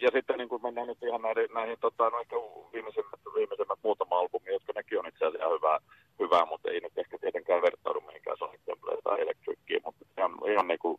Ja 0.00 0.10
sitten 0.12 0.38
niin 0.38 0.48
kuin 0.48 0.62
mennään 0.62 0.86
nyt 0.86 1.02
ihan 1.02 1.22
näihin, 1.22 1.48
näihin 1.54 1.76
tota, 1.80 2.10
no 2.10 2.20
ehkä 2.20 2.36
viimeisimmät, 2.72 3.20
viimeisimmät 3.34 3.78
muutama 3.82 4.18
albumi, 4.18 4.52
jotka 4.52 4.72
nekin 4.74 4.98
on 4.98 5.08
itse 5.08 5.24
asiassa 5.24 5.48
hyvää, 5.48 5.78
hyvää, 6.18 6.46
mutta 6.46 6.70
ei 6.70 6.80
nyt 6.80 6.98
ehkä 6.98 7.18
tietenkään 7.18 7.62
vertaudu 7.62 8.00
mihinkään 8.00 8.36
Sonic 8.36 8.60
Temple 8.66 8.96
tai 9.04 9.20
Electriciin, 9.20 9.82
mutta 9.84 10.04
ihan, 10.18 10.32
ihan 10.52 10.68
niin 10.68 10.78
kuin 10.78 10.98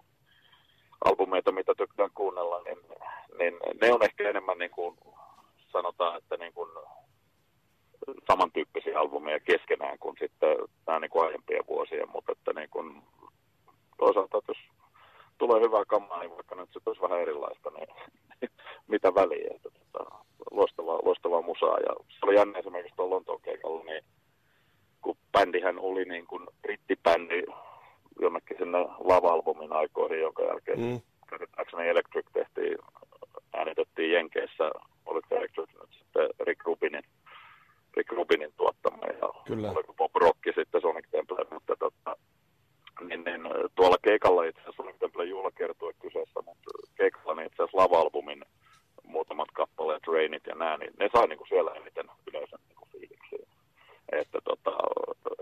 albumeita, 1.40 1.52
mitä 1.52 1.76
tykkään 1.76 2.10
kuunnella, 2.14 2.62
niin, 2.64 2.78
niin 3.40 3.54
ne 3.82 3.94
on 3.94 4.04
ehkä 4.04 4.30
enemmän 4.30 4.58
niin 4.58 4.72
kuin 4.72 4.98
sanotaan, 5.72 6.18
että 6.18 6.38
niin 6.38 6.54
kuin 6.54 6.70
samantyyppisiä 8.28 9.00
albumeja 9.00 9.40
keskenään 9.40 10.00
kuin 10.00 10.16
sitten 10.20 10.58
nämä 10.88 11.00
niin 11.00 11.12
kuin 11.12 11.26
aiempien 11.28 11.68
vuosien, 11.68 12.10
mutta 12.10 12.32
että 12.32 12.54
niin 12.54 12.70
kuin, 12.70 13.02
toisaalta, 13.98 14.42
jos 14.48 14.58
tulee 15.38 15.62
hyvää 15.62 15.86
kamaa, 15.88 16.20
niin 16.20 16.36
vaikka 16.36 16.56
nyt 16.56 16.70
se 16.74 16.80
olisi 16.86 17.02
vähän 17.02 17.22
erilaista, 17.22 17.70
niin 17.70 17.88
mitä 18.94 19.16
väliä. 19.16 19.56
Että, 19.56 19.70
tota, 19.70 20.16
loistavaa, 20.52 21.00
loistavaa 21.04 21.42
musaa. 21.42 21.78
Ja 21.80 21.94
se 22.10 22.20
oli 22.26 22.36
jännä 22.36 22.60
esimerkiksi 22.60 22.96
tuolla 22.96 23.16
Lontoon 23.16 23.42
keikalla, 23.42 23.84
niin 23.84 24.04
kun 25.02 25.18
bändihän 25.32 25.80
oli 25.80 26.06
niin 26.06 26.28
kuin 26.28 26.48
brittibändi 26.62 27.44
jonnekin 28.22 28.58
sinne 28.58 28.78
lava-albumin 28.80 29.74
aikoihin, 29.74 30.20
jonka 30.20 30.44
jälkeen 30.44 30.80
mm. 30.80 31.02
käsittääkseni 31.30 31.88
Electric 31.88 32.26
tehtiin, 32.34 32.78
äänitettiin 33.54 34.12
Jenkeissä, 34.12 34.72
oliko 35.06 35.28
Electric 35.36 35.70
nyt 35.74 35.94
sitten 36.00 36.30
Rick 36.40 36.66
Rubinin, 36.66 37.04
Rick 37.98 38.12
Rubinin 38.12 38.54
tuottama 38.58 39.06
ja 39.06 39.30
Kyllä. 39.48 39.72
oliko 39.72 39.94
Bob 39.94 40.16
Rock 40.16 40.40
sitten 40.56 40.82
Sonic 40.82 41.06
Temple, 41.12 41.46
mutta 41.52 41.76
tota, 41.80 42.16
niin, 43.08 43.24
niin, 43.24 43.42
tuolla 43.76 43.98
keikalla 44.02 44.44
itse 44.44 44.62
asiassa 44.62 44.84
Sonic 44.84 45.00
Temple 45.00 45.26
juhlakertue 45.26 45.94
kyseessä, 46.02 46.40
mutta 46.46 46.70
keikalla 46.96 47.36
niin 47.36 47.48
itse 47.48 47.64
asiassa 47.64 47.78
lava-albumin 47.78 48.44
muutamat 49.04 49.52
kappaleet, 49.54 50.08
Rainit 50.08 50.48
ja 50.48 50.56
nää, 50.56 50.78
niin 50.78 50.94
ne 51.00 51.10
sai 51.14 51.28
niin 51.28 51.38
kuin 51.38 51.48
siellä 51.48 51.72
eniten 51.72 52.06
yleisön 52.28 52.60
niin 52.68 52.76
kuin 52.76 52.90
fiiliksiä. 52.92 53.46
Että 54.12 54.40
tota, 54.44 54.72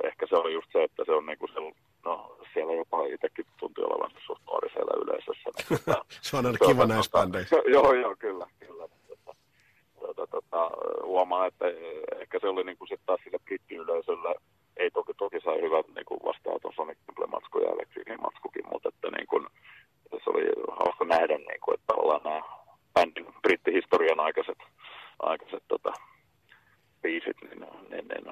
ehkä 0.04 0.28
se 0.30 0.36
oli 0.36 0.54
just 0.54 0.68
se, 0.72 0.84
että 0.84 1.04
se 1.06 1.12
on 1.12 1.26
niin 1.26 1.38
kuin 1.38 1.52
se, 1.54 1.60
no 2.06 2.38
siellä 2.54 2.74
jopa 2.74 3.06
itsekin 3.06 3.46
tuntui 3.60 3.86
olevan 3.86 4.12
suht 4.26 4.42
nuori 4.48 4.70
siellä 4.70 5.04
yleisössä. 5.04 5.50
Niin, 5.58 5.80
tota, 5.86 6.06
se 6.10 6.27
on 6.38 6.46
aina 6.46 6.58
kiva 6.68 6.86
näissä 6.86 7.12
tota, 7.12 7.24
bändeissä. 7.24 7.56
joo, 7.68 7.94
joo, 7.94 8.16
kyllä, 8.20 8.48
kyllä. 8.60 8.88
Tota, 9.08 9.36
tota, 10.00 10.28
tota, 10.28 10.72
huomaa, 11.04 11.46
että 11.46 11.66
ehkä 12.22 12.40
se 12.40 12.48
oli 12.48 12.64
niin 12.64 12.78
kuin 12.78 12.88
sitten 12.88 13.06
taas 13.06 13.20
sille 13.24 13.40
brittiyleisölle, 13.46 14.36
ei 14.78 14.92
toki, 14.92 15.14
toki 15.14 15.40
sai 15.40 15.62
hyvät 15.62 15.86
niin 15.96 16.06
kuin 16.06 16.20
vastaanoton 16.26 16.74
Sonic 16.76 16.98
Temple-matsku 17.06 17.60
ja 17.60 17.70
Electricin 17.70 18.22
matskukin, 18.22 18.66
mutta 18.72 18.90
että 18.90 19.08
niin 19.18 19.28
kuin, 19.28 19.48
se 20.24 20.30
oli 20.30 20.44
hauska 20.80 21.06
nähdä, 21.06 21.38
niin 21.38 21.62
kuin, 21.64 21.76
että 21.80 21.94
ollaan 21.94 22.22
nämä 22.24 22.42
bändin 22.94 23.28
brittihistorian 23.42 24.20
aikaiset, 24.20 24.58
aikaiset 25.20 25.64
tota, 25.68 25.94
biisit, 27.02 27.38
niin, 27.42 27.60
niin, 27.90 28.08
niin 28.08 28.26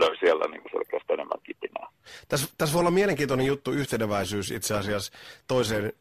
löi 0.00 0.16
siellä 0.16 0.44
niin 0.48 0.62
selkeästi 0.72 1.12
enemmän 1.12 1.38
kipinää. 1.42 1.88
Tässä, 2.28 2.54
tässä 2.58 2.74
voi 2.74 2.80
olla 2.80 2.90
mielenkiintoinen 2.90 3.46
juttu 3.46 3.70
yhteneväisyys 3.72 4.50
itse 4.50 4.74
asiassa 4.74 5.12
toiseen 5.46 5.92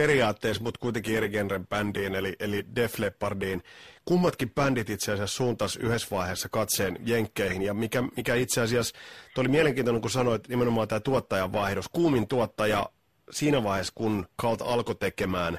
periaatteessa, 0.00 0.62
mutta 0.62 0.80
kuitenkin 0.80 1.16
eri 1.16 1.28
genren 1.28 1.66
bändiin, 1.66 2.14
eli, 2.14 2.36
eli 2.40 2.64
Def 2.74 2.98
Leppardiin. 2.98 3.62
Kummatkin 4.04 4.50
bändit 4.50 4.90
itse 4.90 5.12
asiassa 5.12 5.36
suuntas 5.36 5.76
yhdessä 5.76 6.08
vaiheessa 6.10 6.48
katseen 6.48 6.98
jenkkeihin, 7.04 7.62
ja 7.62 7.74
mikä, 7.74 8.02
mikä 8.16 8.34
itse 8.34 8.60
asiassa, 8.60 8.98
oli 9.38 9.48
mielenkiintoinen, 9.48 10.00
kun 10.00 10.10
sanoit 10.10 10.48
nimenomaan 10.48 10.88
tämä 10.88 11.00
tuottajan 11.00 11.52
vaihdos. 11.52 11.88
Kuumin 11.88 12.28
tuottaja 12.28 12.86
siinä 13.30 13.62
vaiheessa, 13.64 13.92
kun 13.96 14.26
Kalt 14.36 14.62
alkoi 14.62 14.94
tekemään 14.94 15.58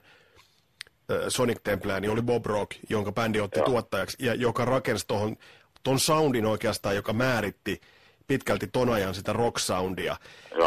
Sonic 1.28 1.60
Templea, 1.64 2.00
niin 2.00 2.12
oli 2.12 2.22
Bob 2.22 2.46
Rock, 2.46 2.72
jonka 2.90 3.12
bändi 3.12 3.40
otti 3.40 3.60
Joo. 3.60 3.66
tuottajaksi, 3.66 4.18
ja 4.20 4.34
joka 4.34 4.66
rakensi 4.66 5.08
tuohon 5.08 5.36
ton 5.84 6.00
soundin 6.00 6.46
oikeastaan, 6.46 6.96
joka 6.96 7.14
määritti 7.14 7.82
pitkälti 8.28 8.68
ton 8.68 8.90
ajan 8.90 9.16
sitä 9.16 9.34
rock-soundia. 9.34 10.16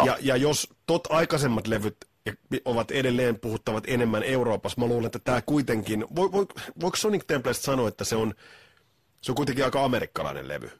Ja, 0.04 0.16
ja 0.21 0.37
jos 0.37 0.69
tot 0.87 1.09
aikaisemmat 1.11 1.66
levyt 1.66 1.97
ovat 2.64 2.90
edelleen 2.90 3.40
puhuttavat 3.40 3.85
enemmän 3.87 4.23
Euroopassa, 4.23 4.81
mä 4.81 4.87
luulen, 4.87 5.07
että 5.07 5.19
tämä 5.19 5.43
kuitenkin, 5.47 6.04
voi, 6.16 6.33
voi, 6.33 6.47
voiko 6.81 6.97
Sonic 6.97 7.26
Templestä 7.26 7.64
sanoa, 7.64 7.88
että 7.88 8.04
se 8.04 8.16
on, 8.16 8.35
se 9.21 9.33
on 9.33 9.37
kuitenkin 9.37 9.64
aika 9.64 9.85
amerikkalainen 9.85 10.49
levy? 10.49 10.71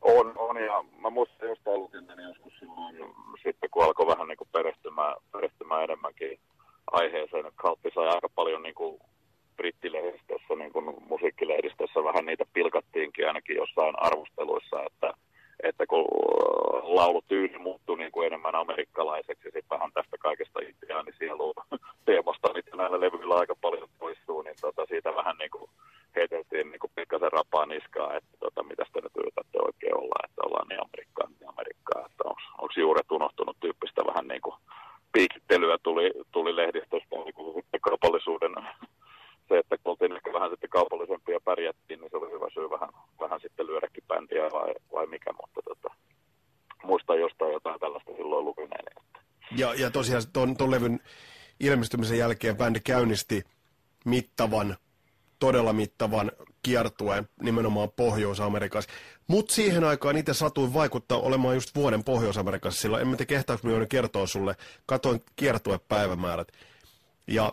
On, 0.00 0.32
on 0.38 0.56
ja 0.56 0.84
mä 0.98 1.10
muistan 1.10 1.48
jostain 1.48 1.80
lukenneeni 1.80 2.22
joskus 2.22 2.52
silloin, 2.58 2.96
sitten 3.42 3.70
kun 3.70 3.84
alkoi 3.84 4.06
vähän 4.06 4.28
niin 4.28 4.36
kuin 4.36 4.48
perehtymään, 4.52 5.16
perehtymään 5.32 5.84
enemmänkin 5.84 6.38
aiheeseen. 6.92 7.52
Kalppi 7.54 7.90
sai 7.94 8.08
aika 8.08 8.28
paljon 8.28 8.62
niin 8.62 8.74
kuin 8.74 9.00
brittilehdistössä, 9.56 10.54
niin 10.58 10.72
kuin 10.72 10.94
musiikkilehdistössä 11.08 12.04
vähän 12.04 12.26
niitä 12.26 12.44
pilkattiinkin 12.52 13.26
ainakin 13.26 13.56
jossain 13.56 13.94
arvosteluissa, 13.98 14.82
että, 14.86 15.14
että 15.62 15.86
kun 15.86 16.04
laulutyyli 16.82 17.58
muuttui 17.58 17.98
niin 17.98 18.12
kuin 18.12 18.26
enemmän 18.26 18.54
amerikkalaiseksi, 18.54 19.42
sitten 19.42 19.70
vähän 19.70 19.92
tästä 19.92 20.16
kaikesta 20.18 20.60
Intiaanin 20.60 21.14
sielu 21.18 21.54
teemasta, 22.06 22.54
mitä 22.54 22.76
näillä 22.76 23.00
levyillä 23.00 23.34
aika 23.34 23.54
paljon 23.60 23.88
toistuu, 23.98 24.42
niin 24.42 24.56
tota, 24.60 24.86
siitä 24.86 25.14
vähän 25.14 25.36
niin 25.38 25.50
kuin 25.50 25.70
heiteltiin 26.16 26.70
niin 26.70 26.80
kuin 26.80 26.90
pikkasen 26.94 27.32
rapaa 27.32 27.66
niskaa, 27.66 28.16
että 28.16 28.36
tota, 28.40 28.62
mitä 28.62 28.84
te 28.92 29.00
nyt 29.00 29.16
yritätte 29.16 29.58
oikein 29.68 29.96
olla, 29.98 30.24
että 30.24 30.42
ollaan 30.46 30.68
niin 30.68 30.80
Amerikkaa, 30.80 31.28
niin 31.28 31.48
Amerikkaa, 31.48 32.06
että 32.06 32.24
onko 32.58 32.74
juuret 32.76 33.12
unohtunut 33.12 33.56
tyyppistä 33.60 34.02
vähän 34.06 34.28
niin 34.28 34.42
kuin 34.42 34.56
piikittelyä 35.12 35.78
tuli, 35.82 36.10
tuli 36.32 36.56
lehdistöstä 36.56 37.16
niin 37.16 37.34
kuin 37.34 37.54
sitten 37.54 37.80
kaupallisuuden 37.80 38.54
se, 39.48 39.58
että 39.58 39.78
kun 39.78 39.90
oltiin 39.90 40.12
ehkä 40.12 40.32
vähän 40.32 40.50
sitten 40.50 40.70
kaupallisempia 40.70 41.40
pärjättiin, 41.44 42.00
niin 42.00 42.10
se 42.10 42.16
oli 42.16 42.30
hyvä 42.30 42.48
syy 42.54 42.70
vähän, 42.70 42.88
vähän 43.20 43.40
sitten 43.40 43.66
lyödäkin 43.66 44.04
bändiä 44.08 44.48
vai, 44.52 44.74
vai 44.92 45.06
mikä, 45.06 45.30
mutta 45.40 45.60
tota, 45.64 45.94
muistan 46.82 47.20
jostain 47.20 47.52
jotain 47.52 47.80
tällaista 47.80 48.12
silloin 48.16 48.44
lukeneeni. 48.44 48.90
Että. 49.00 49.20
Ja, 49.56 49.74
ja 49.74 49.81
tosiaan 49.92 50.22
ton, 50.32 50.56
ton 50.56 50.70
levyn 50.70 51.00
ilmestymisen 51.60 52.18
jälkeen 52.18 52.56
bändi 52.56 52.80
käynnisti 52.80 53.44
mittavan, 54.04 54.76
todella 55.38 55.72
mittavan 55.72 56.32
kiertueen 56.62 57.28
nimenomaan 57.42 57.90
Pohjois-Amerikassa. 57.96 58.90
Mutta 59.26 59.54
siihen 59.54 59.84
aikaan 59.84 60.16
itse 60.16 60.34
satuin 60.34 60.74
vaikuttaa 60.74 61.18
olemaan 61.18 61.54
just 61.54 61.74
vuoden 61.74 62.04
Pohjois-Amerikassa, 62.04 62.80
sillä 62.80 63.00
en 63.00 63.08
mä 63.08 63.16
tiedä 63.16 63.28
kehtaako 63.28 63.68
minä 63.68 63.86
kertoa 63.86 64.26
sulle, 64.26 64.56
katoin 64.86 65.24
kiertuepäivämäärät. 65.36 66.52
Ja 67.26 67.52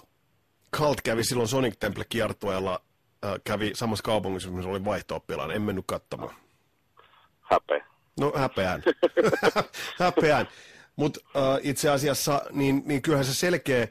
Kalt 0.70 1.02
kävi 1.02 1.24
silloin 1.24 1.48
Sonic 1.48 1.80
Temple 1.80 2.06
kiertueella, 2.10 2.82
äh, 3.26 3.34
kävi 3.44 3.72
samassa 3.76 4.04
kaupungissa, 4.04 4.50
missä 4.50 4.70
oli 4.70 4.86
vaihto 4.86 5.26
en 5.54 5.62
mennyt 5.62 5.86
katsomaan. 5.88 6.36
Häpeä. 7.42 7.86
No 8.20 8.34
häpeään. 8.36 8.84
häpeään. 10.00 10.48
Mutta 11.00 11.20
äh, 11.36 11.60
itse 11.64 11.90
asiassa, 11.90 12.42
niin, 12.52 12.84
niin 12.86 13.02
kyllähän 13.02 13.26
se 13.26 13.34
selkeä 13.34 13.88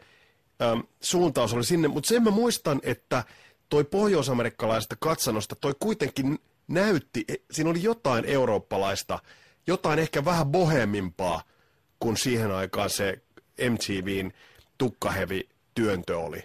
ähm, 0.63 0.81
suuntaus 1.01 1.55
oli 1.55 1.65
sinne, 1.65 1.89
mutta 1.89 2.09
sen 2.09 2.23
mä 2.23 2.31
muistan, 2.31 2.81
että 2.83 3.25
toi 3.69 3.85
pohjoisamerikkalaisesta 3.85 4.97
katsannosta 5.01 5.57
toi 5.61 5.75
kuitenkin 5.81 6.39
näytti, 6.69 7.25
e, 7.29 7.35
siinä 7.51 7.71
oli 7.71 7.83
jotain 7.83 8.25
eurooppalaista, 8.25 9.19
jotain 9.67 9.99
ehkä 9.99 10.25
vähän 10.25 10.47
bohemimpaa 10.47 11.43
kuin 12.01 12.17
siihen 12.17 12.51
aikaan 12.51 12.91
se 12.91 13.19
MTVn 13.71 14.31
tukkahevi 14.79 15.49
työntö 15.75 16.19
oli. 16.19 16.43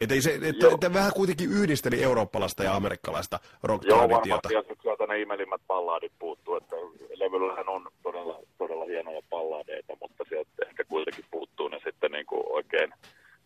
Että, 0.00 0.14
se, 0.20 0.38
että, 0.42 0.66
että 0.74 0.92
vähän 0.92 1.12
kuitenkin 1.12 1.50
yhdisteli 1.52 2.02
eurooppalaista 2.02 2.64
ja 2.64 2.74
amerikkalaista 2.74 3.38
rock-traditiota. 3.62 4.52
Joo, 4.52 4.62
varmasti, 4.62 4.82
sieltä 4.82 5.06
ne 5.06 5.20
ihmelimmät 5.20 5.60
palladit 5.66 6.12
puuttuu, 6.18 6.56
että 6.56 6.76
levyllähän 7.14 7.68
on 7.68 7.88
todella, 8.02 8.40
todella 8.58 8.84
hienoja 8.84 9.22
palladeita, 9.30 9.96
mutta 10.00 10.24
sieltä 10.28 10.50
ehkä 10.66 10.84
kuitenkin 10.84 11.24
puuttuu 11.30 11.68
ne 11.68 11.80
sitten 11.84 12.12
niin 12.12 12.26
kuin 12.26 12.42
oikein, 12.48 12.92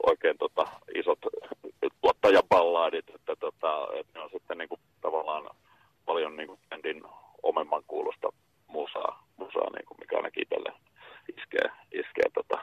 oikein 0.07 0.39
tota, 0.39 0.67
isot 0.95 1.19
tuottajaballadit, 2.01 3.11
että, 3.15 3.37
tota, 3.37 3.89
että 3.95 4.19
ne 4.19 4.25
on 4.25 4.31
sitten 4.33 4.59
niin 4.59 4.69
kuin, 4.69 4.81
tavallaan 5.01 5.57
paljon 6.07 6.37
niin 6.37 6.49
kuin 6.49 6.61
bändin 6.69 7.03
omemman 7.43 7.83
kuulosta 7.87 8.33
musaa, 8.67 9.27
musaa 9.37 9.71
niin 9.71 9.87
kuin, 9.87 9.99
mikä 10.01 10.17
ainakin 10.17 10.43
itselle 10.43 10.73
iskee, 11.37 11.71
iskee 11.93 12.31
tota, 12.35 12.59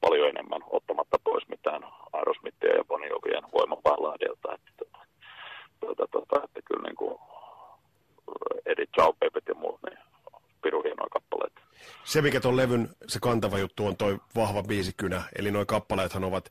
paljon 0.00 0.28
tota, 5.96 6.06
tota, 6.10 6.44
että 6.44 6.60
kyllä 6.64 6.82
niin 6.82 6.96
kuin 6.96 7.18
Edith 8.66 8.92
Ciao, 8.92 9.12
Pepet 9.20 9.48
ja 9.48 9.54
muut, 9.54 9.80
niin 9.82 9.98
pirun 10.62 10.84
hienoja 10.84 11.08
kappaleita. 11.10 11.60
Se, 12.18 12.22
mikä 12.22 12.40
tuon 12.40 12.56
levyn 12.56 12.88
se 13.06 13.18
kantava 13.20 13.58
juttu 13.58 13.86
on 13.86 13.96
toi 13.96 14.18
vahva 14.36 14.62
biisikynä, 14.62 15.22
eli 15.38 15.50
nuo 15.50 15.66
kappaleethan 15.66 16.24
ovat, 16.24 16.50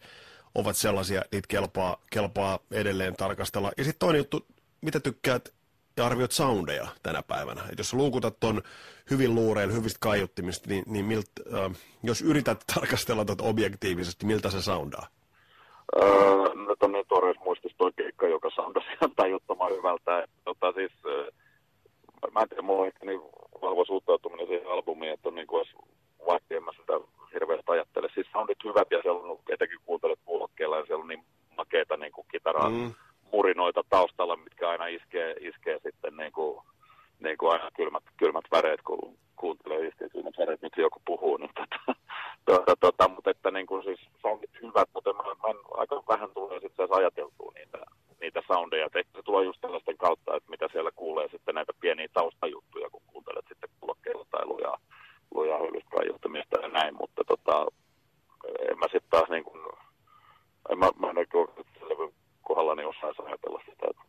ovat 0.56 0.76
sellaisia, 0.76 1.22
niitä 1.32 1.48
kelpaa, 1.48 1.98
kelpaa 2.12 2.60
edelleen 2.72 3.16
tarkastella. 3.16 3.72
Ja 3.78 3.84
sitten 3.84 4.00
toinen 4.00 4.20
juttu, 4.20 4.46
mitä 4.82 5.00
tykkäät 5.00 5.54
ja 5.98 6.06
arvioit 6.06 6.32
soundeja 6.32 6.88
tänä 7.04 7.24
päivänä? 7.24 7.62
Et 7.72 7.78
jos 7.78 7.94
luukutat 7.94 8.40
ton 8.40 8.62
hyvin 9.12 9.36
luureilla, 9.36 9.74
hyvistä 9.74 9.98
kaiuttimista, 10.02 10.70
niin, 10.70 10.84
niin 10.88 11.06
milt, 11.06 11.32
äh, 11.54 11.72
jos 12.04 12.22
yrität 12.22 12.64
tarkastella 12.74 13.26
tuota 13.26 13.44
objektiivisesti, 13.44 14.26
miltä 14.26 14.50
se 14.50 14.62
soundaa? 14.62 15.08
Öö, 15.96 16.08
on 16.82 16.92
niin 16.92 17.06
tuoreessa 17.08 17.44
muistissa 17.44 17.78
toi 17.78 17.92
keikka, 17.96 18.28
joka 18.28 18.50
soundasi 18.50 18.88
ihan 18.88 19.16
tajuttoman 19.16 19.72
hyvältä. 19.72 20.28
Tota, 20.46 20.72
siis, 20.72 20.92
äh, 21.06 22.32
mä 22.34 22.42
en 22.42 22.50
tiedä, 22.50 22.62
mulla 22.62 22.82
on 22.82 22.92
niin 23.06 23.22
vahva 23.62 23.86
suhtautuminen 23.86 24.48
siihen 24.48 24.68
albumiin, 24.68 25.14
että 25.14 25.30
on 25.30 25.36
niin 25.36 25.48
kuin 25.48 25.66
vaikka 26.28 26.56
en 26.56 26.64
mä 26.64 26.72
sitä 26.72 26.94
hirveästi 27.34 27.72
ajattele. 27.72 28.10
Siis 28.14 28.28
soundit 28.32 28.64
hyvät 28.64 28.92
ja 28.92 29.02
siellä 29.02 29.22
on, 29.22 29.40
etenkin 29.50 29.80
kuuntelet 29.86 30.20
kuulokkeella 30.26 30.78
ja 30.78 30.86
siellä 30.86 31.02
on 31.02 31.08
niin 31.08 31.24
makeita 31.58 31.98
niin 31.98 32.12
kuin 32.12 32.28
kitaraa. 32.32 32.70
Mm 32.70 32.94
murinoita 33.32 33.84
taustalla, 33.90 34.36
mitkä 34.36 34.70
aina 34.70 34.88
iskee, 34.88 35.36
iskee 35.40 35.80
sitten 35.84 36.18
niin 36.18 36.32
kuin, 36.32 36.62
niin 37.20 37.38
kuin 37.38 37.52
aina 37.52 37.72
kylmät, 37.76 38.04
kylmät 38.18 38.46
väreet, 38.52 38.82
kun 38.82 39.18
kuuntelee 39.36 39.88
iskee 39.88 40.10
kylmät 40.10 40.38
väreet, 40.38 40.62
miksi 40.62 40.82
joku 40.82 41.02
puhuu. 41.06 41.38
Niin 41.38 41.52
tota, 41.56 42.60
tota, 42.66 42.76
tota, 42.80 43.08
mutta 43.08 43.32
että 43.32 43.52
niin 43.52 43.68
kuin 43.68 43.84
siis 43.84 44.00
soundit 44.22 44.50
hyvät, 44.62 44.90
mutta 44.94 45.14
mä, 45.14 45.24
mä 45.24 45.50
en, 45.50 45.58
aika 45.72 46.04
vähän 46.08 46.30
tulee 46.34 46.60
sitten 46.60 46.88
ajateltua 46.92 47.52
niitä, 47.56 47.78
niitä 48.22 48.42
soundeja. 48.48 48.86
Et 48.86 48.96
ehkä 48.96 49.12
se 49.16 49.24
tulee 49.24 49.46
just 49.46 49.62
tällaisten 49.62 49.98
kautta, 49.98 50.36
että 50.36 50.50
mitä 50.50 50.68
siellä 50.72 50.92
kuulee 50.96 51.28
sitten 51.32 51.56
näitä 51.56 51.74
pieniä 51.80 52.08
taustajuttuja, 52.14 52.90
kun 52.90 53.02
kuuntelet 53.08 53.46
sitten 53.48 53.70
kulokkeilla 53.80 54.26
tai 54.32 54.46
lujaa, 54.46 54.78
lujaa 55.36 55.60
hyllyskaiuttamista 56.28 56.60
ja 56.60 56.68
näin, 56.68 56.96
mutta 56.96 57.24
tota, 57.24 57.66
en 58.72 58.80
mä 58.80 58.86
sitten 58.86 59.10
taas 59.10 59.30
niin 59.30 59.44
kuin, 59.44 59.62
en 60.70 60.80
mä, 60.80 60.90
mä 61.00 61.10
en 61.10 61.18
oikein 61.18 61.48
kohdalla 62.42 62.76
niin 62.76 62.88
osaisi 62.88 63.22
ajatella 63.26 63.62
sitä, 63.66 63.88
että 63.90 64.04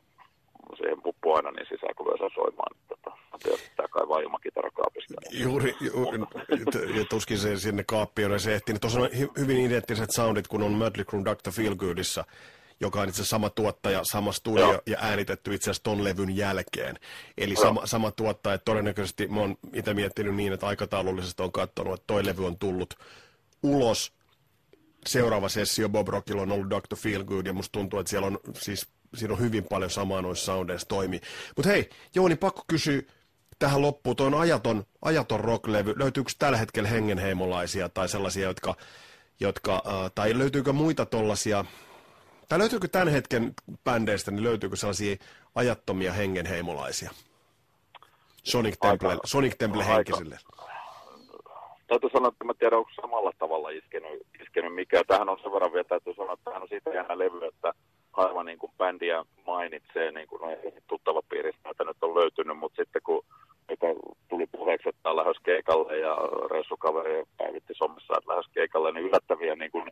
siihen 0.77 1.03
puppuu 1.03 1.35
aina 1.35 1.51
niin 1.51 1.67
sisään, 1.69 1.95
kun 1.97 2.19
saa 2.19 2.31
soimaan. 2.35 2.77
Että, 2.77 3.11
että 3.35 3.69
pitää 3.71 3.89
kaivaa 3.91 4.21
ilmakitarakaapista. 4.21 5.15
Juuri, 5.31 5.75
juuri 5.81 6.19
ja 6.99 7.05
tuskin 7.11 7.39
se 7.39 7.57
sinne 7.57 7.85
kaappiin 7.85 8.41
se 8.41 8.55
ehtinyt. 8.55 8.81
Tuossa 8.81 9.01
on 9.01 9.09
hyvin 9.39 9.67
identtiset 9.67 10.11
soundit, 10.11 10.49
kun 10.49 10.63
on 10.63 10.73
Mötley 10.73 11.05
Crue 11.05 11.25
Dr. 11.25 11.51
Feelgoodissa, 11.51 12.25
joka 12.81 13.01
on 13.01 13.09
itse 13.09 13.25
sama 13.25 13.51
tuottaja, 13.51 14.01
sama 14.03 14.33
studio 14.33 14.73
Joo. 14.73 14.83
ja 14.87 14.99
äänitetty 15.01 15.55
itse 15.55 15.71
asiassa 15.71 15.83
ton 15.83 16.05
levyn 16.05 16.37
jälkeen. 16.37 16.99
Eli 17.39 17.57
sama, 17.57 17.87
sama 17.87 18.11
tuottaja. 18.11 18.59
Todennäköisesti 18.59 19.27
mä 19.27 19.41
oon 19.41 19.57
itse 19.75 19.95
miettinyt 19.95 20.35
niin, 20.35 20.53
että 20.53 20.67
aikataulullisesti 20.67 21.43
on 21.43 21.53
katsonut, 21.53 21.95
että 21.95 22.07
toi 22.07 22.27
levy 22.27 22.47
on 22.47 22.59
tullut 22.59 22.95
ulos 23.63 24.13
seuraava 25.07 25.49
sessio 25.49 25.89
Bob 25.89 26.09
Rockilla 26.09 26.43
on 26.43 26.53
ollut 26.53 26.71
Dr. 26.71 26.97
Feelgood, 26.97 27.47
ja 27.47 27.53
musta 27.53 27.73
tuntuu, 27.73 27.99
että 27.99 28.11
siellä 28.11 28.27
on, 28.27 28.39
siis, 28.59 28.89
siinä 29.15 29.35
on 29.35 29.41
hyvin 29.41 29.65
paljon 29.65 29.91
samaa 29.91 30.23
noissa 30.23 30.45
soundeissa 30.47 30.89
toimii. 30.89 31.21
Mutta 31.57 31.71
hei, 31.71 31.91
Jouni, 32.15 32.37
pakko 32.37 32.65
kysyä 32.67 33.03
tähän 33.59 33.83
loppuun, 33.83 34.17
tuo 34.17 34.27
on 34.27 34.35
ajaton, 34.35 34.85
ajaton 35.03 35.41
rocklevy. 35.41 35.95
Löytyykö 35.97 36.31
tällä 36.39 36.59
hetkellä 36.59 36.89
hengenheimolaisia 36.89 37.89
tai 37.89 38.09
sellaisia, 38.09 38.49
jotka, 38.49 38.77
jotka 39.41 39.75
äh, 39.87 40.11
tai 40.15 40.39
löytyykö 40.39 40.73
muita 40.73 41.07
tollaisia, 41.07 41.65
tai 42.49 42.59
löytyykö 42.59 42.89
tämän 42.89 43.09
hetken 43.09 43.55
bändeistä, 43.85 44.31
niin 44.31 44.43
löytyykö 44.43 44.77
sellaisia 44.77 45.17
ajattomia 45.55 46.13
hengenheimolaisia? 46.13 47.11
Sonic 48.45 48.77
Temple, 48.81 49.09
aika, 49.09 49.21
Sonic 49.25 49.55
Temple 49.59 49.87
henkisille. 49.87 50.39
Täytyy 51.87 52.11
sanoa, 52.11 52.29
että 52.29 52.45
mä 52.45 52.55
tiedän, 52.55 52.79
onko 52.79 52.91
samalla 53.01 53.33
tavalla 53.39 53.71
iskenyt, 53.71 54.23
iskenyt 54.43 54.75
mikä. 54.75 55.03
Tähän 55.07 55.29
on 55.29 55.39
sen 55.43 55.53
verran 55.53 55.73
vielä, 55.73 55.85
täytyy 55.85 56.15
sanoa, 56.15 56.33
että 56.33 56.45
tähän 56.45 56.63
on 56.63 56.69
siitä 56.69 56.91
jännä 56.91 57.19
levy, 57.19 57.47
että 57.47 57.73
harva 58.13 58.45
niin 58.45 58.59
kuin 58.59 58.73
bändiä 58.79 59.25
mainitsee, 59.47 60.13
niin 60.13 60.29
kuin 60.29 60.41
tuttava 60.87 61.23
piiristä, 61.29 61.71
että 61.71 61.85
nyt 61.85 61.97
on 62.03 62.15
löytynyt, 62.15 62.59
mutta 62.59 62.83
sitten 62.83 63.03
kun 63.03 63.25
mikä 63.69 63.87
tuli 64.29 64.47
puheeksi, 64.47 64.89
että 64.89 65.17
lähes 65.17 65.37
keikalle 65.43 65.99
ja 65.99 66.17
reissukaveri 66.51 67.25
päivitti 67.39 67.75
somessa, 67.77 68.15
että 68.19 68.31
lähes 68.33 68.47
keikalle, 68.55 68.93
niin 68.93 69.07
yllättäviä 69.07 69.55
niin 69.57 69.71
kuin, 69.71 69.91